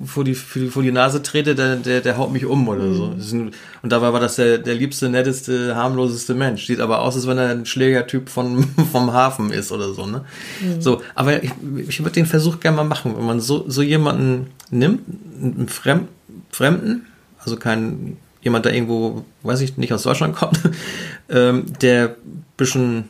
[0.05, 3.07] vor die, vor die, Nase trete, der, der, der haut mich um oder so.
[3.07, 3.21] Mhm.
[3.21, 3.51] Ein,
[3.81, 6.65] und dabei war das der, der liebste, netteste, harmloseste Mensch.
[6.65, 10.25] Sieht aber aus, als wenn er ein Schlägertyp von, vom Hafen ist oder so, ne?
[10.61, 10.81] Mhm.
[10.81, 11.51] So, aber ich,
[11.87, 15.01] ich würde den Versuch gerne mal machen, wenn man so, so jemanden nimmt,
[15.41, 16.09] einen Fremd,
[16.51, 17.07] Fremden,
[17.39, 20.59] also keinen jemand, der irgendwo, weiß ich, nicht aus Deutschland kommt,
[21.29, 23.09] ähm, der ein bisschen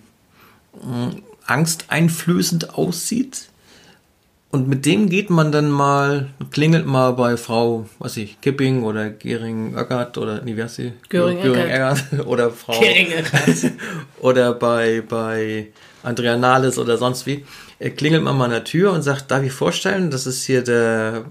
[0.76, 3.50] äh, angsteinflößend aussieht.
[4.54, 9.10] Und mit dem geht man dann mal, klingelt mal bei Frau, was ich, Kipping oder
[9.10, 10.94] Gering-Öckert oder, nee, wie heißt sie?
[11.10, 12.04] Göring-Eckert.
[12.28, 12.80] oder Frau.
[12.80, 13.72] Gering-Eckert.
[14.20, 15.70] oder bei, bei
[16.04, 17.44] Andrea Nahles oder sonst wie.
[17.80, 20.64] Äh, klingelt man mal an der Tür und sagt, darf ich vorstellen, das ist hier
[20.64, 21.26] der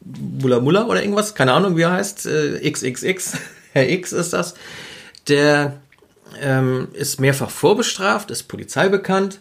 [0.00, 3.34] Mula Mula oder irgendwas, keine Ahnung, wie er heißt, äh, XXX,
[3.72, 4.54] Herr X ist das.
[5.28, 5.80] Der
[6.42, 9.40] ähm, ist mehrfach vorbestraft, ist polizeibekannt,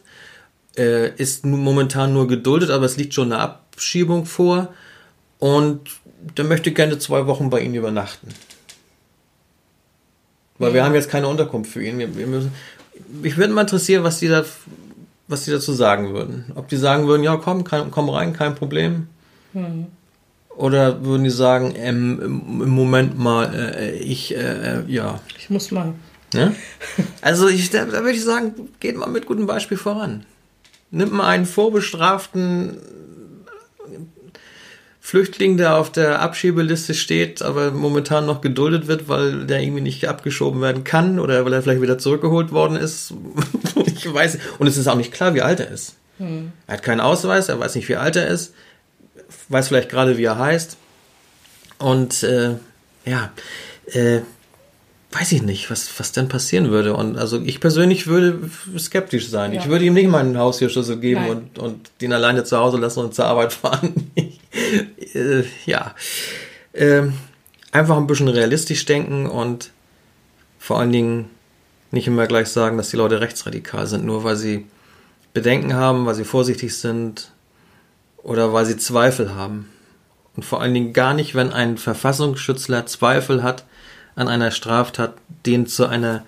[0.80, 4.74] äh, ist momentan nur geduldet, aber es liegt schon eine Abschiebung vor
[5.38, 5.82] und
[6.38, 8.30] der möchte gerne zwei Wochen bei Ihnen übernachten.
[10.58, 12.00] Weil wir haben jetzt keine Unterkunft für ihn.
[12.00, 12.52] Wir, wir müssen,
[13.22, 14.44] mich würde mal interessieren, was die da,
[15.28, 16.52] was die dazu sagen würden.
[16.56, 19.08] Ob die sagen würden, ja komm, kein, komm rein, kein Problem.
[20.50, 25.22] Oder würden die sagen, ähm, im, im Moment mal, äh, ich, äh, ja.
[25.38, 25.94] Ich muss mal.
[26.34, 26.56] Ne?
[27.22, 30.26] Also ich, da, da würde ich sagen, geht mal mit gutem Beispiel voran.
[30.92, 32.80] Nimmt mal einen vorbestraften
[35.10, 40.08] Flüchtling, der auf der Abschiebeliste steht, aber momentan noch geduldet wird, weil der irgendwie nicht
[40.08, 43.14] abgeschoben werden kann oder weil er vielleicht wieder zurückgeholt worden ist.
[43.88, 44.38] ich weiß.
[44.60, 45.96] Und es ist auch nicht klar, wie alt er ist.
[46.20, 46.52] Hm.
[46.68, 48.54] Er hat keinen Ausweis, er weiß nicht, wie alt er ist,
[49.48, 50.78] weiß vielleicht gerade, wie er heißt.
[51.80, 52.58] Und äh,
[53.06, 53.32] ja,
[53.88, 54.20] äh,
[55.12, 56.96] weiß ich nicht, was, was denn passieren würde.
[56.96, 59.54] Und also ich persönlich würde skeptisch sein.
[59.54, 59.62] Ja.
[59.62, 61.32] Ich würde ihm nicht meinen Haustürschlüssel geben Nein.
[61.32, 64.12] und, und den alleine zu Hause lassen und zur Arbeit fahren.
[64.16, 65.96] äh, ja.
[66.74, 67.14] Ähm,
[67.72, 69.72] einfach ein bisschen realistisch denken und
[70.60, 71.30] vor allen Dingen
[71.92, 74.68] nicht immer gleich sagen, dass die Leute rechtsradikal sind, nur weil sie
[75.34, 77.32] Bedenken haben, weil sie vorsichtig sind
[78.18, 79.70] oder weil sie Zweifel haben.
[80.36, 83.66] Und vor allen Dingen gar nicht, wenn ein Verfassungsschützler Zweifel hat
[84.20, 85.14] an einer Straftat,
[85.46, 86.24] den zu einer,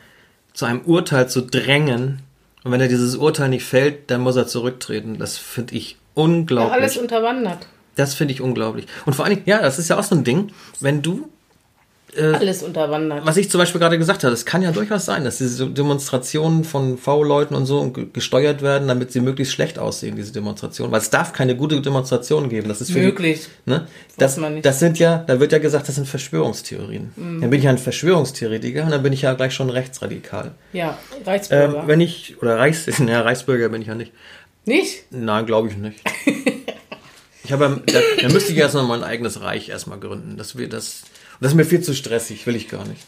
[0.53, 2.21] zu einem Urteil zu drängen.
[2.63, 5.17] Und wenn er dieses Urteil nicht fällt, dann muss er zurücktreten.
[5.17, 6.73] Das finde ich Ja, unglaublich.
[6.73, 7.67] alles unterwandert.
[7.95, 8.85] das finde ich unglaublich.
[9.05, 11.29] Und vor allen Dingen, ja, das ist ja auch so ein Ding, wenn du
[12.19, 13.25] Alles unterwandert.
[13.25, 16.63] was ich zum Beispiel gerade gesagt habe, es kann ja durchaus sein, dass diese Demonstrationen
[16.63, 20.91] von V-Leuten und so ge- gesteuert werden, damit sie möglichst schlecht aussehen, diese Demonstrationen.
[20.91, 22.67] Weil es darf keine gute Demonstration geben.
[22.67, 23.47] Das ist für Möglich.
[23.65, 23.87] Die, ne?
[24.17, 24.37] das.
[24.37, 24.61] Mhm.
[24.61, 27.11] das sind ja, da wird ja gesagt, das sind Verschwörungstheorien.
[27.15, 30.51] Dann bin ich ja ein Verschwörungstheoretiker und dann bin ich ja gleich schon rechtsradikal.
[30.73, 31.83] Ja, Ähm, Reichsbürger.
[31.87, 34.11] wenn ich, oder Reichs, ja, Reichsbürger bin ich ja nicht.
[34.65, 35.03] nicht?
[35.11, 35.99] Nein, glaube ich nicht.
[37.43, 40.37] Ich habe, da, da müsste ich erst noch mal ein eigenes Reich erstmal gründen.
[40.37, 41.01] Das, wird das,
[41.41, 43.01] das ist mir viel zu stressig, will ich gar nicht.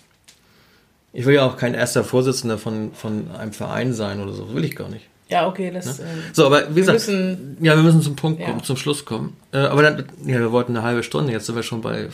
[1.14, 4.66] Ich will ja auch kein erster Vorsitzender von, von einem Verein sein oder so, will
[4.66, 5.06] ich gar nicht.
[5.30, 6.00] Ja, okay, das.
[6.00, 8.48] Ähm, So, aber wie gesagt, müssen- ja, wir müssen zum Punkt Ja.
[8.48, 9.36] kommen, zum Schluss kommen.
[9.52, 12.10] Äh, aber dann, ja, wir wollten eine halbe Stunde, jetzt sind wir schon bei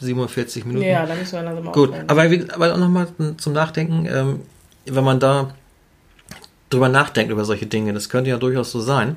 [0.00, 0.84] 47 Minuten.
[0.86, 2.08] ja, da müssen wir langsam Gut, aufhören.
[2.08, 4.40] aber, wie, aber auch nochmal zum Nachdenken, ähm,
[4.86, 5.54] wenn man da
[6.70, 9.16] drüber nachdenkt über solche Dinge, das könnte ja durchaus so sein.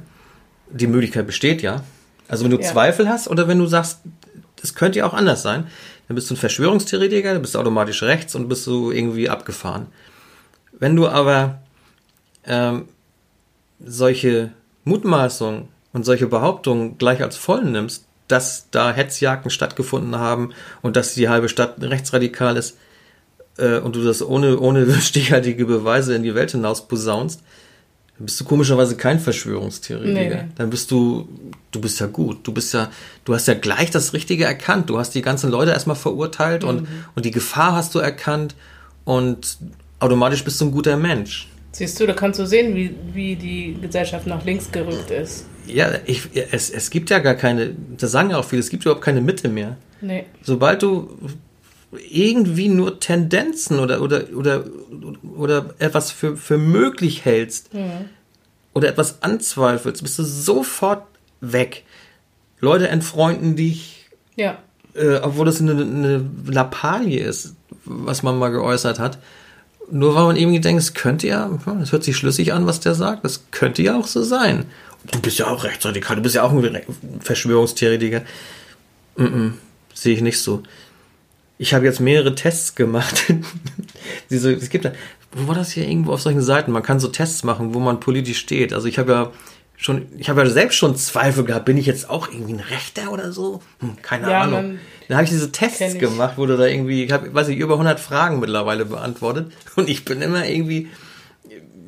[0.70, 1.84] Die Möglichkeit besteht ja.
[2.28, 2.64] Also wenn du Ja.
[2.64, 4.02] Zweifel hast oder wenn du sagst,
[4.62, 5.68] das könnte ja auch anders sein,
[6.08, 9.88] dann bist du ein Verschwörungstheoretiker, dann bist du automatisch rechts und bist du irgendwie abgefahren.
[10.72, 11.60] Wenn du aber
[12.46, 12.88] ähm,
[13.84, 14.52] solche
[14.84, 21.14] Mutmaßungen und solche Behauptungen gleich als voll nimmst, dass da Hetzjagden stattgefunden haben und dass
[21.14, 22.78] die halbe Stadt rechtsradikal ist
[23.58, 27.42] äh, und du das ohne, ohne stichhaltige Beweise in die Welt hinaus posaunst,
[28.18, 30.44] dann bist du komischerweise kein Verschwörungstheoretiker.
[30.44, 30.50] Nee.
[30.56, 31.28] Dann bist du,
[31.72, 32.40] du bist ja gut.
[32.48, 32.90] Du bist ja,
[33.26, 34.90] du hast ja gleich das Richtige erkannt.
[34.90, 36.70] Du hast die ganzen Leute erstmal verurteilt Mhm.
[36.70, 38.56] und, und die Gefahr hast du erkannt
[39.06, 39.58] und
[40.00, 41.48] automatisch bist du ein guter Mensch.
[41.72, 45.46] Siehst du, da kannst du sehen, wie, wie die Gesellschaft nach links gerückt ist.
[45.68, 48.84] Ja, ich, es, es gibt ja gar keine, das sagen ja auch viele, es gibt
[48.86, 49.78] überhaupt keine Mitte mehr.
[50.02, 50.26] Nee.
[50.42, 51.10] Sobald du
[51.92, 54.66] irgendwie nur Tendenzen oder, oder, oder,
[55.36, 57.70] oder etwas für, für möglich hältst
[58.74, 61.04] oder etwas anzweifelst, bist du sofort
[61.42, 61.84] weg.
[62.60, 64.58] Leute entfreunden dich, Ja.
[64.96, 69.18] äh, obwohl das eine, eine Lappalie ist, was man mal geäußert hat.
[69.90, 72.94] Nur weil man irgendwie denkt, es könnte ja, das hört sich schlüssig an, was der
[72.96, 74.66] sagt, das könnte ja auch so sein.
[75.12, 76.84] Du bist ja auch rechtsradikal, du bist ja auch ein Re-
[77.22, 78.22] Verschwörungstheoretiker.
[79.16, 79.52] Mm -mm,
[79.94, 80.64] sehe ich nicht so.
[81.58, 83.26] Ich habe jetzt mehrere Tests gemacht.
[84.30, 84.92] Diese, es gibt da,
[85.32, 86.72] wo war das hier irgendwo auf solchen Seiten?
[86.72, 88.74] Man kann so Tests machen, wo man politisch steht.
[88.74, 89.32] Also ich habe ja
[89.76, 93.12] schon, ich habe ja selbst schon Zweifel gehabt, bin ich jetzt auch irgendwie ein Rechter
[93.12, 93.62] oder so?
[93.80, 94.80] Hm, keine Ja, Ahnung.
[95.08, 96.00] Dann habe ich diese Tests ich.
[96.00, 99.90] gemacht, wo du da irgendwie, ich habe, weiß ich, über 100 Fragen mittlerweile beantwortet und
[99.90, 100.90] ich bin immer irgendwie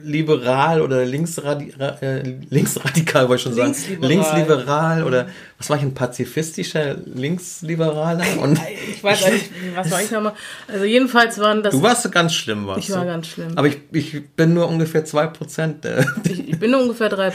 [0.01, 3.67] liberal oder linksradi äh, linksradikal, wollte ich schon sagen.
[3.67, 4.09] Linksliberal.
[4.09, 5.27] Linksliberal oder
[5.57, 8.25] was war ich, ein pazifistischer Linksliberaler?
[8.41, 8.59] Und
[8.91, 10.33] Ich weiß nicht, was war ich nochmal?
[10.67, 11.73] Also jedenfalls waren das.
[11.73, 13.57] du warst ganz schlimm, warst Ich war ganz schlimm.
[13.57, 17.33] Aber ich, ich bin nur ungefähr 2% der, ich, ich bin nur ungefähr 3%.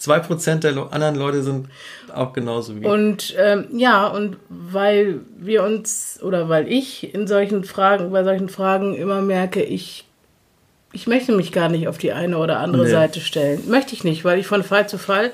[0.00, 1.68] 2% der anderen Leute sind
[2.14, 2.86] auch genauso wie.
[2.86, 8.48] Und ähm, ja, und weil wir uns oder weil ich in solchen Fragen, bei solchen
[8.48, 10.07] Fragen immer merke, ich,
[10.98, 12.90] ich möchte mich gar nicht auf die eine oder andere Nee.
[12.90, 13.62] Seite stellen.
[13.68, 15.30] Möchte ich nicht, weil ich von Fall zu Fall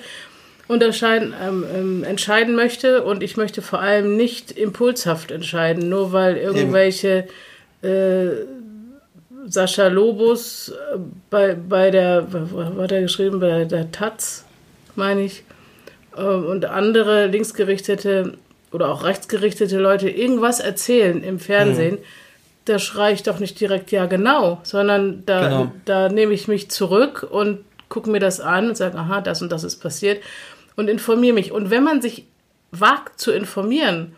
[0.68, 3.02] unterscheiden, ähm, ähm, entscheiden möchte.
[3.02, 7.26] Und ich möchte vor allem nicht impulshaft entscheiden, nur weil irgendwelche
[7.80, 8.28] äh,
[9.46, 10.98] Sascha Lobos äh,
[11.30, 14.44] bei, bei der, was hat er geschrieben, bei der Taz,
[14.96, 15.44] meine ich,
[16.14, 18.34] ähm, und andere linksgerichtete
[18.70, 21.96] oder auch rechtsgerichtete Leute irgendwas erzählen im Fernsehen,
[22.64, 25.72] da schreie ich doch nicht direkt ja genau, sondern da, Genau.
[25.84, 29.52] da nehme ich mich zurück und gucke mir das an und sage, aha, das und
[29.52, 30.22] das ist passiert
[30.76, 31.52] und informiere mich.
[31.52, 32.24] Und wenn man sich
[32.72, 34.16] wagt zu informieren,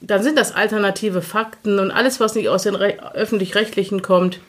[0.00, 4.40] dann sind das alternative Fakten und alles, was nicht aus den Re öffentlich-rechtlichen kommt,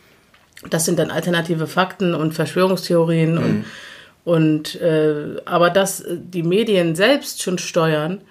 [0.69, 3.65] das sind dann alternative Fakten und Verschwörungstheorien und,
[4.23, 8.21] und äh, aber dass äh, die Medien selbst schon steuern,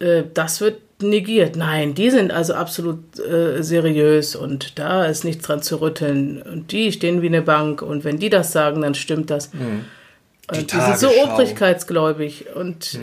[0.00, 1.56] äh, das wird negiert.
[1.56, 6.72] Nein, die sind also absolut äh, seriös und da ist nichts dran zu rütteln und
[6.72, 9.50] die stehen wie eine Bank und wenn die das sagen, dann stimmt das.
[9.50, 12.98] Die Die, die sind so obrigkeitsgläubig und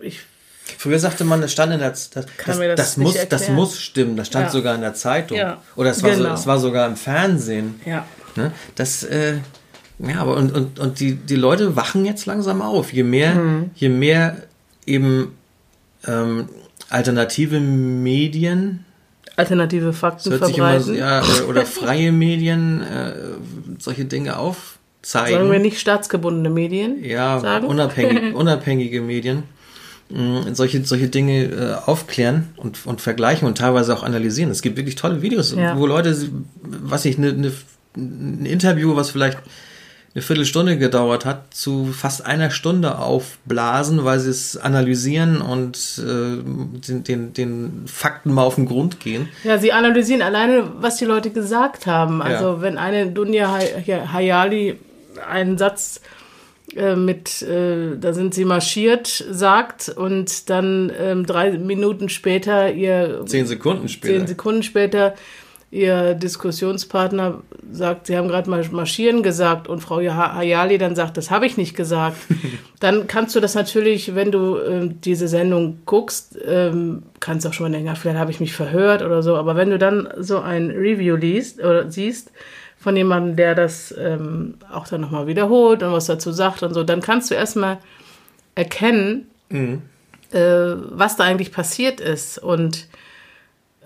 [0.00, 0.20] ich
[0.78, 3.54] Früher sagte man, das stand in der das, das, das das, muss, das erklären.
[3.56, 4.16] muss stimmen.
[4.16, 4.50] Das stand Ja.
[4.52, 5.36] sogar in der Zeitung.
[5.36, 5.60] Ja.
[5.76, 6.34] Oder es war, so, Genau.
[6.34, 7.80] es war sogar im Fernsehen.
[7.84, 8.06] ja.
[8.36, 8.52] Ne?
[8.76, 9.38] Das, äh,
[9.98, 12.92] ja, aber und, und, und die, die Leute wachen jetzt langsam auf.
[12.92, 13.70] Je mehr, Mhm.
[13.74, 14.36] je mehr
[14.86, 15.36] eben
[16.06, 16.48] ähm,
[16.88, 18.84] alternative Medien,
[19.36, 20.94] alternative Fakten das hört sich immer, verbreiten.
[20.96, 23.12] ja, oder, freie Medien äh,
[23.78, 24.78] solche Dinge aufzeigen.
[25.02, 27.02] Sagen wir nicht staatsgebundene Medien?
[27.04, 27.66] ja, sagen?
[27.66, 29.44] unabhängig, unabhängige Medien
[30.10, 34.50] mh, solche, solche Dinge äh, aufklären und, und vergleichen und teilweise auch analysieren.
[34.50, 35.78] Es gibt wirklich tolle Videos, Ja.
[35.78, 36.16] wo Leute,
[36.62, 37.52] was ich, ne, ne,
[37.96, 39.38] ein Interview, was vielleicht
[40.14, 46.42] eine Viertelstunde gedauert hat, zu fast einer Stunde aufblasen, weil sie es analysieren und äh,
[46.86, 49.28] den, den, den Fakten mal auf den Grund gehen.
[49.44, 52.20] Ja, sie analysieren alleine, was die Leute gesagt haben.
[52.20, 52.60] Also Ja.
[52.60, 54.78] wenn eine Dunja Hay- Hayali
[55.30, 56.00] einen Satz
[56.76, 63.22] äh, mit, äh, da sind sie marschiert, sagt und dann ähm, drei Minuten später ihr,
[63.26, 64.14] Zehn Sekunden später.
[64.18, 65.14] zehn Sekunden später
[65.72, 67.40] ihr Diskussionspartner
[67.72, 71.46] sagt, sie haben gerade mal marschieren gesagt und Frau Ha- Hayali dann sagt, das habe
[71.46, 72.18] ich nicht gesagt,
[72.80, 77.70] dann kannst du das natürlich, wenn du ähm, diese Sendung guckst, ähm, kannst auch schon
[77.70, 80.70] mal denken, vielleicht habe ich mich verhört oder so, aber wenn du dann so ein
[80.70, 82.30] Review liest oder siehst
[82.78, 86.84] von jemandem, der das ähm, auch dann nochmal wiederholt und was dazu sagt und so,
[86.84, 87.78] dann kannst du erstmal
[88.56, 89.26] erkennen,
[90.32, 90.38] äh,
[90.90, 92.38] was da eigentlich passiert ist.
[92.38, 92.88] Und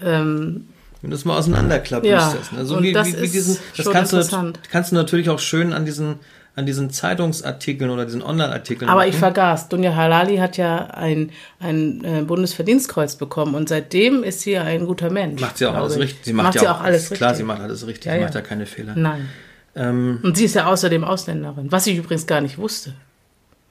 [0.03, 0.69] ähm,
[1.07, 2.11] Wenn du es mal auseinanderklappst.
[2.11, 2.67] Ja, ne?
[2.67, 5.85] so wie, das wie, wie diesen, das kannst du, kannst du natürlich auch schön an
[5.85, 6.17] diesen,
[6.57, 9.11] an diesen Zeitungsartikeln oder diesen Online-Artikeln Aber machen.
[9.11, 11.31] ich vergaß, Dunja Halali hat ja ein,
[11.61, 15.41] ein äh, Bundesverdienstkreuz bekommen und seitdem ist sie ein guter Mensch.
[15.41, 16.03] Macht sie auch alles ich.
[16.03, 16.25] richtig.
[16.25, 17.19] Sie macht, sie auch alles richtig.
[17.19, 18.07] Klar, sie macht alles richtig.
[18.07, 18.25] Ja, sie ja.
[18.25, 18.95] macht da keine Fehler.
[18.97, 19.29] Nein.
[19.77, 22.95] Ähm, Und sie ist ja außerdem Ausländerin, was ich übrigens gar nicht wusste.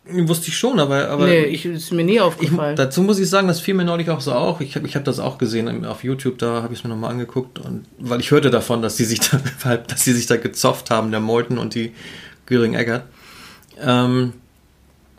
[0.07, 2.75] Wusste ich schon, aber, aber nee, ich, ist mir nie ich, aufgefallen.
[2.75, 4.61] dazu muss ich sagen, das fiel mir neulich auch so auf.
[4.61, 7.11] Ich habe ich hab das auch gesehen auf YouTube, da habe ich es mir nochmal
[7.11, 7.59] angeguckt.
[7.59, 9.39] Und weil ich hörte davon, dass die sich da,
[9.87, 11.93] dass die sich da gezofft haben, der Molten und die
[12.45, 13.03] Göring-Eggert.
[13.81, 14.33] Ähm,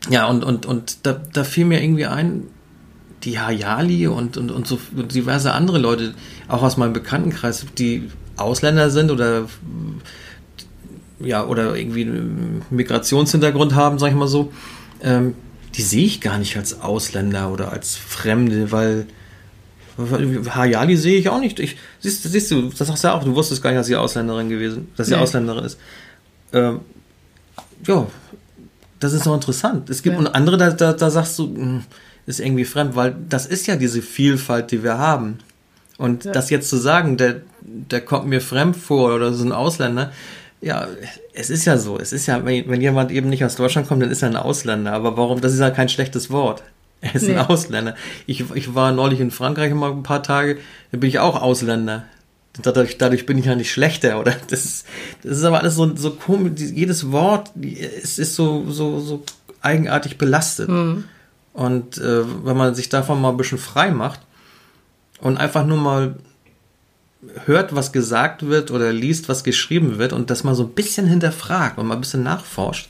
[0.09, 2.43] ja, und, und, und da, da fiel mir irgendwie ein,
[3.23, 6.13] die Hayali und, und, und so diverse andere Leute,
[6.47, 9.47] auch aus meinem Bekanntenkreis, die Ausländer sind oder
[11.19, 14.51] ja, oder irgendwie einen Migrationshintergrund haben, sag ich mal so,
[15.01, 15.33] ähm,
[15.75, 19.05] die sehe ich gar nicht als Ausländer oder als Fremde, weil
[20.55, 21.59] Hayali sehe ich auch nicht.
[21.59, 23.95] Ich, siehst, siehst du, das sagst du ja auch, du wusstest gar nicht, dass sie
[23.95, 25.19] Ausländerin gewesen, dass sie Nee.
[25.21, 25.79] Ausländerin ist.
[26.53, 26.81] Ähm,
[27.85, 28.05] ja,
[28.99, 29.89] das ist doch interessant.
[29.89, 30.19] Es gibt Ja.
[30.19, 31.83] und andere, da, da, da sagst du, mh,
[32.27, 35.39] ist irgendwie fremd, weil das ist ja diese Vielfalt, die wir haben.
[35.97, 36.31] Und Ja.
[36.31, 40.11] das jetzt zu sagen, der, der kommt mir fremd vor oder so ein Ausländer,
[40.61, 40.87] ja,
[41.33, 41.97] es ist ja so.
[41.99, 44.35] Es ist ja, wenn, wenn jemand eben nicht aus Deutschland kommt, dann ist er ein
[44.35, 44.93] Ausländer.
[44.93, 45.41] Aber warum?
[45.41, 46.63] Das ist ja kein schlechtes Wort.
[47.01, 47.35] Er ist Nee.
[47.35, 47.95] ein Ausländer.
[48.25, 50.57] Ich, ich war neulich in Frankreich mal ein paar Tage,
[50.91, 52.05] da bin ich auch Ausländer.
[52.63, 54.33] Dadurch, dadurch bin ich ja nicht schlechter, oder?
[54.49, 54.87] Das ist,
[55.21, 56.53] das ist aber alles so, so komisch.
[56.59, 57.51] Jedes Wort,
[58.01, 59.23] es ist so, so, so
[59.61, 60.69] eigenartig belastet.
[61.53, 64.21] Und äh, wenn man sich davon mal ein bisschen frei macht
[65.21, 66.15] und einfach nur mal
[67.45, 71.07] hört, was gesagt wird oder liest, was geschrieben wird und das mal so ein bisschen
[71.07, 72.89] hinterfragt und mal ein bisschen nachforscht,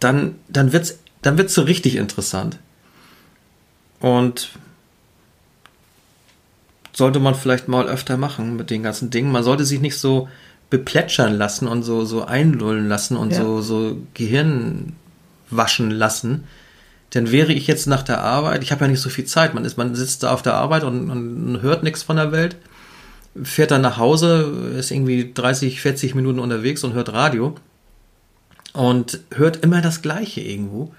[0.00, 2.58] dann, dann wird's, dann wird's so richtig interessant.
[4.00, 4.50] Und
[6.92, 9.32] sollte man vielleicht mal öfter machen mit den ganzen Dingen.
[9.32, 10.28] Man sollte sich nicht so
[10.70, 13.42] beplätschern lassen und so, so einlullen lassen und Ja.
[13.42, 14.94] so, so Gehirn
[15.50, 16.44] waschen lassen.
[17.14, 19.64] Denn wäre ich jetzt nach der Arbeit, ich habe ja nicht so viel Zeit, man
[19.64, 22.56] ist, man sitzt da auf der Arbeit und, und hört nichts von der Welt,
[23.42, 27.54] fährt dann nach Hause, ist irgendwie 30, 40 Minuten unterwegs und hört Radio
[28.72, 30.94] und hört immer das Gleiche irgendwo.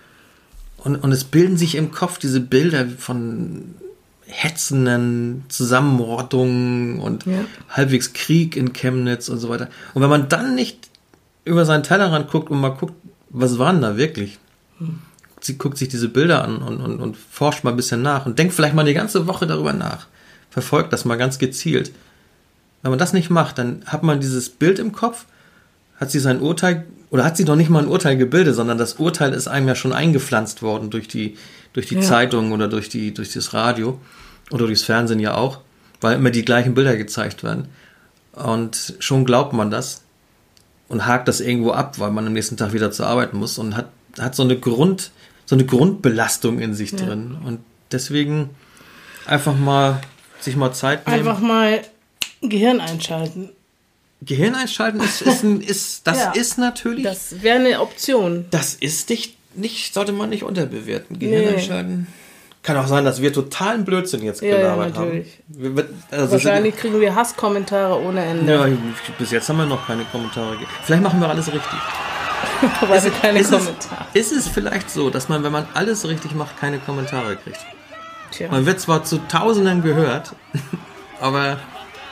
[0.77, 3.75] Und, und es bilden sich im Kopf diese Bilder von
[4.25, 7.45] hetzenden Zusammenrottungen und Ja.
[7.69, 9.69] halbwegs Krieg in Chemnitz und so weiter.
[9.93, 10.89] Und wenn man dann nicht
[11.45, 12.93] über seinen Tellerrand guckt und mal guckt,
[13.29, 14.39] was war denn da wirklich?
[15.41, 18.39] Sie guckt sich diese Bilder an und, und, und forscht mal ein bisschen nach und
[18.39, 20.07] denkt vielleicht mal eine ganze Woche darüber nach.
[20.49, 21.91] Verfolgt das mal ganz gezielt.
[22.83, 25.25] Wenn man das nicht macht, dann hat man dieses Bild im Kopf,
[25.99, 28.95] hat sie sein Urteil, oder hat sie noch nicht mal ein Urteil gebildet, sondern das
[28.95, 31.37] Urteil ist einem ja schon eingepflanzt worden durch die,
[31.71, 32.01] durch die Ja.
[32.01, 33.99] Zeitung oder durch, die, durch das Radio
[34.51, 35.59] oder durchs Fernsehen ja auch,
[36.01, 37.69] weil immer die gleichen Bilder gezeigt werden.
[38.33, 40.01] Und schon glaubt man das
[40.89, 43.77] und hakt das irgendwo ab, weil man am nächsten Tag wieder zur Arbeit muss und
[43.77, 43.87] hat,
[44.19, 45.11] hat so eine Grund,
[45.45, 47.37] so eine Grundbelastung in sich drin.
[47.45, 47.59] Und
[47.91, 48.49] deswegen
[49.25, 50.01] einfach mal
[50.41, 51.19] sich mal Zeit nehmen.
[51.19, 51.81] Einfach mal
[52.49, 53.49] Gehirn einschalten.
[54.21, 56.31] Gehirn einschalten ist, ist, ein, ist das Ja.
[56.31, 57.03] ist natürlich.
[57.03, 58.45] Das wäre eine Option.
[58.51, 61.19] Das ist nicht, nicht, sollte man nicht unterbewerten.
[61.19, 61.55] Gehirn Nee.
[61.55, 62.07] einschalten.
[62.61, 65.27] Kann auch sein, dass wir totalen Blödsinn jetzt Ja, ja, gelabert natürlich.
[65.53, 65.75] haben.
[65.75, 68.53] Wir- Also Wahrscheinlich kriegen wir Hasskommentare ohne Ende.
[68.53, 68.67] Ja,
[69.17, 70.55] bis jetzt haben wir noch keine Kommentare.
[70.83, 71.79] Vielleicht machen wir alles richtig.
[72.87, 74.05] weil wir keine ist, Kommentare.
[74.13, 77.59] es, ist es vielleicht so, dass man, wenn man alles richtig macht, keine Kommentare kriegt?
[78.31, 80.33] Tja, Man wird zwar zu Tausenden gehört,
[81.19, 81.57] aber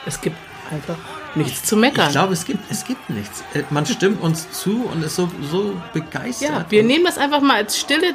[0.06, 0.36] es gibt
[0.70, 0.96] einfach
[1.34, 2.06] nichts zu meckern.
[2.06, 3.42] ich glaube, es gibt, es gibt nichts.
[3.54, 6.48] Äh, Man stimmt uns zu und ist so, so begeistert.
[6.50, 8.14] ja, wir nehmen das einfach mal als stille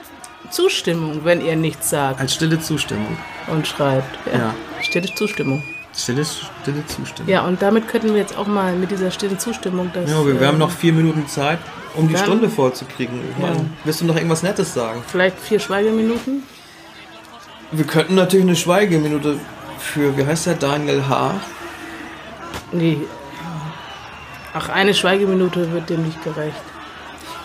[0.50, 3.18] Zustimmung, wenn ihr nichts sagt als stille Zustimmung.
[3.48, 4.18] und schreibt.
[4.32, 4.56] Ja, Ja.
[4.82, 5.64] Stille Zustimmung.
[5.96, 7.30] Stille, stille Zustimmung.
[7.32, 10.10] Ja, und damit könnten wir jetzt auch mal mit dieser stillen Zustimmung das.
[10.10, 11.58] Ja, wir, wir haben noch vier Minuten Zeit,
[11.96, 13.20] um die Stunde vollzukriegen.
[13.36, 13.50] Ich Ja.
[13.50, 15.04] meine, willst du noch irgendwas Nettes sagen?
[15.08, 16.44] Vielleicht vier Schweigeminuten?
[17.72, 19.40] Wir könnten natürlich eine Schweigeminute
[19.80, 21.40] für, wie heißt der, Daniel H.
[22.72, 23.00] Nee.
[24.54, 26.56] Ach, eine Schweigeminute wird dem nicht gerecht.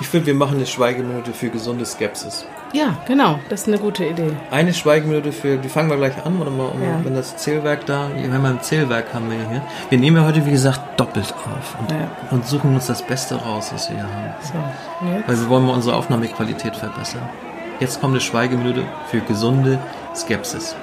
[0.01, 2.45] Ich finde, wir machen eine Schweigeminute für gesunde Skepsis.
[2.73, 4.33] Ja, genau, das ist eine gute Idee.
[4.51, 6.99] Eine Schweigeminute für, die fangen wir gleich an, oder mal, Ja.
[7.05, 9.63] wenn das Zählwerk da, wir haben ja ein Zählwerk haben wir hier.
[9.91, 12.09] Wir nehmen ja heute, wie gesagt, doppelt auf und, Ja.
[12.31, 14.35] und suchen uns das Beste raus, was wir hier haben.
[14.41, 15.29] So, jetzt.
[15.29, 17.29] Weil wir wollen mal unsere Aufnahmequalität verbessern.
[17.79, 19.79] Jetzt kommt eine Schweigeminute für gesunde
[20.17, 20.75] Skepsis.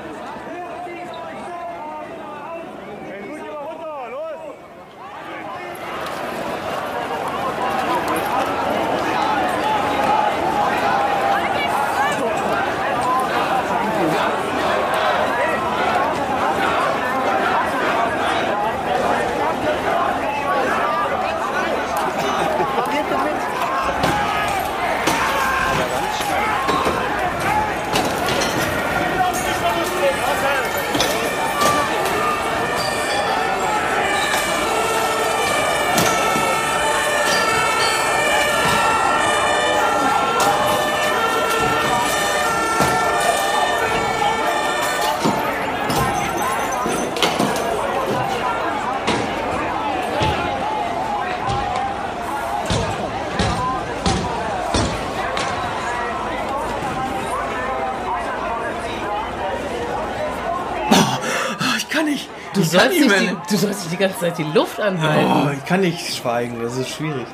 [60.92, 62.30] Oh, ich kann nicht.
[62.54, 63.36] Du ich kann sollst, nicht nicht mehr.
[63.50, 65.47] die, du sollst nicht die ganze Zeit die Luft anhalten.
[65.47, 67.26] Oh, ich kann nicht schweigen, das ist schwierig.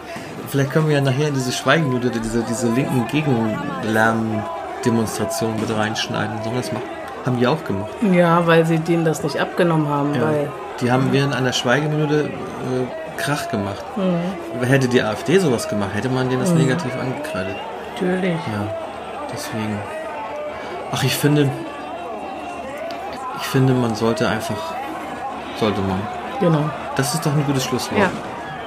[0.49, 6.41] Vielleicht können wir ja nachher in diese Schweigenminute diese, diese linken Gegenlärmdemonstration mit reinschneiden.
[6.43, 6.85] Sollen wir das machen?
[7.25, 7.89] Haben die auch gemacht.
[8.11, 10.21] Ja, weil sie denen das nicht abgenommen haben, Ja.
[10.21, 10.49] weil
[10.81, 12.85] Die haben während einer Schweigeminute äh,
[13.17, 13.83] Krach gemacht.
[14.61, 17.55] Hätte die AfD sowas gemacht, hätte man denen das negativ angekreidet.
[17.93, 18.35] natürlich.
[18.35, 18.67] Ja,
[19.33, 19.79] deswegen.
[20.91, 21.49] Ach, ich finde,
[23.37, 24.75] ich finde, man sollte einfach,
[25.59, 25.99] sollte man.
[26.39, 26.69] Genau.
[26.95, 27.99] Das ist doch ein gutes Schlusswort.
[27.99, 28.09] Ja.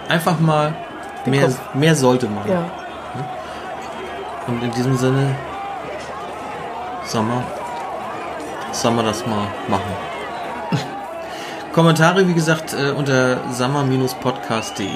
[0.08, 0.74] Einfach mal,
[1.26, 1.58] mehr, Kopf.
[1.74, 2.48] mehr sollte man.
[2.48, 2.64] Ja.
[4.46, 5.36] Und in diesem Sinne,
[7.04, 7.42] Sommer,
[8.72, 9.92] wir das mal machen.
[11.72, 14.86] Kommentare, wie gesagt, äh, unter summer-podcast.de.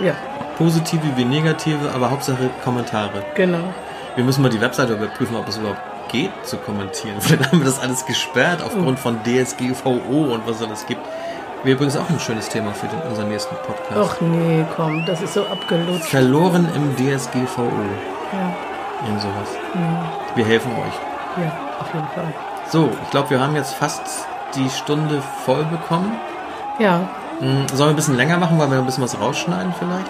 [0.00, 0.14] Ja,
[0.56, 3.22] Positive wie negative, aber Hauptsache Kommentare.
[3.34, 3.74] genau.
[4.14, 7.16] Wir müssen mal die Webseite überprüfen, ob es überhaupt geht zu kommentieren.
[7.20, 11.02] Vielleicht haben wir das alles gesperrt aufgrund von DSGVO und was es alles gibt.
[11.64, 13.96] Wäre übrigens auch ein schönes Thema für den, unseren nächsten Podcast.
[13.96, 16.04] Och nee, komm, das ist so abgelutscht.
[16.04, 17.62] Verloren im DSGVO.
[18.32, 19.48] Ja, Irgend sowas.
[20.34, 21.42] Wir helfen euch.
[21.44, 22.32] ja, auf jeden Fall.
[22.70, 24.02] So, ich glaube, wir haben jetzt fast
[24.54, 26.12] die Stunde voll bekommen.
[26.78, 27.00] Ja,
[27.40, 30.06] Hm, Sollen wir ein bisschen länger machen, weil wir ein bisschen was rausschneiden vielleicht?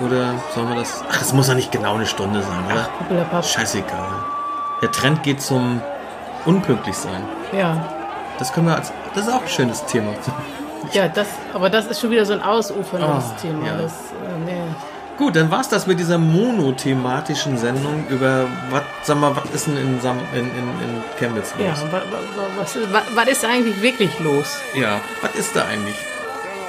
[0.00, 1.02] Oder sollen wir das...
[1.10, 2.88] Ach, es muss ja nicht genau eine Stunde sein, oder?
[2.98, 3.44] Pappelapapp.
[3.44, 4.06] Scheißegal.
[4.80, 5.80] Der Trend geht zum
[6.46, 7.22] unpünktlich sein.
[7.52, 7.76] Ja.
[8.38, 8.92] Das können wir als...
[9.14, 10.12] Das ist auch ein schönes Thema.
[10.92, 13.66] Ja, das, aber das ist schon wieder so ein ausuferndes Ah, Thema.
[13.66, 13.76] ja.
[13.76, 14.60] Das, äh, nee.
[15.16, 19.76] Gut, dann war's das mit dieser monothematischen Sendung über, was, sag mal, was ist denn
[19.76, 21.82] in, Sam, in, in, in Chemnitz Ja, los?
[21.92, 24.58] wa, wa, wa, was, wa, was ist eigentlich wirklich los?
[24.74, 25.94] Ja, was ist da eigentlich?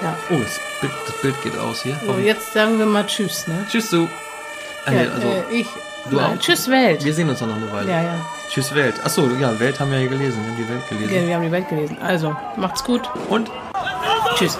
[0.03, 0.15] Ja.
[0.29, 1.99] Oh, das Bild, das Bild geht aus hier.
[2.05, 3.65] So, jetzt sagen wir mal Tschüss, ne?
[3.69, 4.07] Tschüss, du.
[4.85, 5.67] Ah, Ja, also, äh, ich.
[6.11, 6.39] Du nein, auch?
[6.39, 7.03] Tschüss, Welt.
[7.03, 7.89] wir sehen uns noch eine Weile.
[7.89, 8.25] Ja, ja.
[8.49, 8.95] Tschüss, Welt.
[9.03, 10.39] Achso, ja, Welt haben wir ja gelesen.
[10.43, 11.27] Wir haben die Welt gelesen.
[11.27, 11.97] Wir haben die Welt gelesen.
[12.01, 13.09] Also, macht's gut.
[13.29, 13.49] Und
[14.35, 14.57] Tschüss.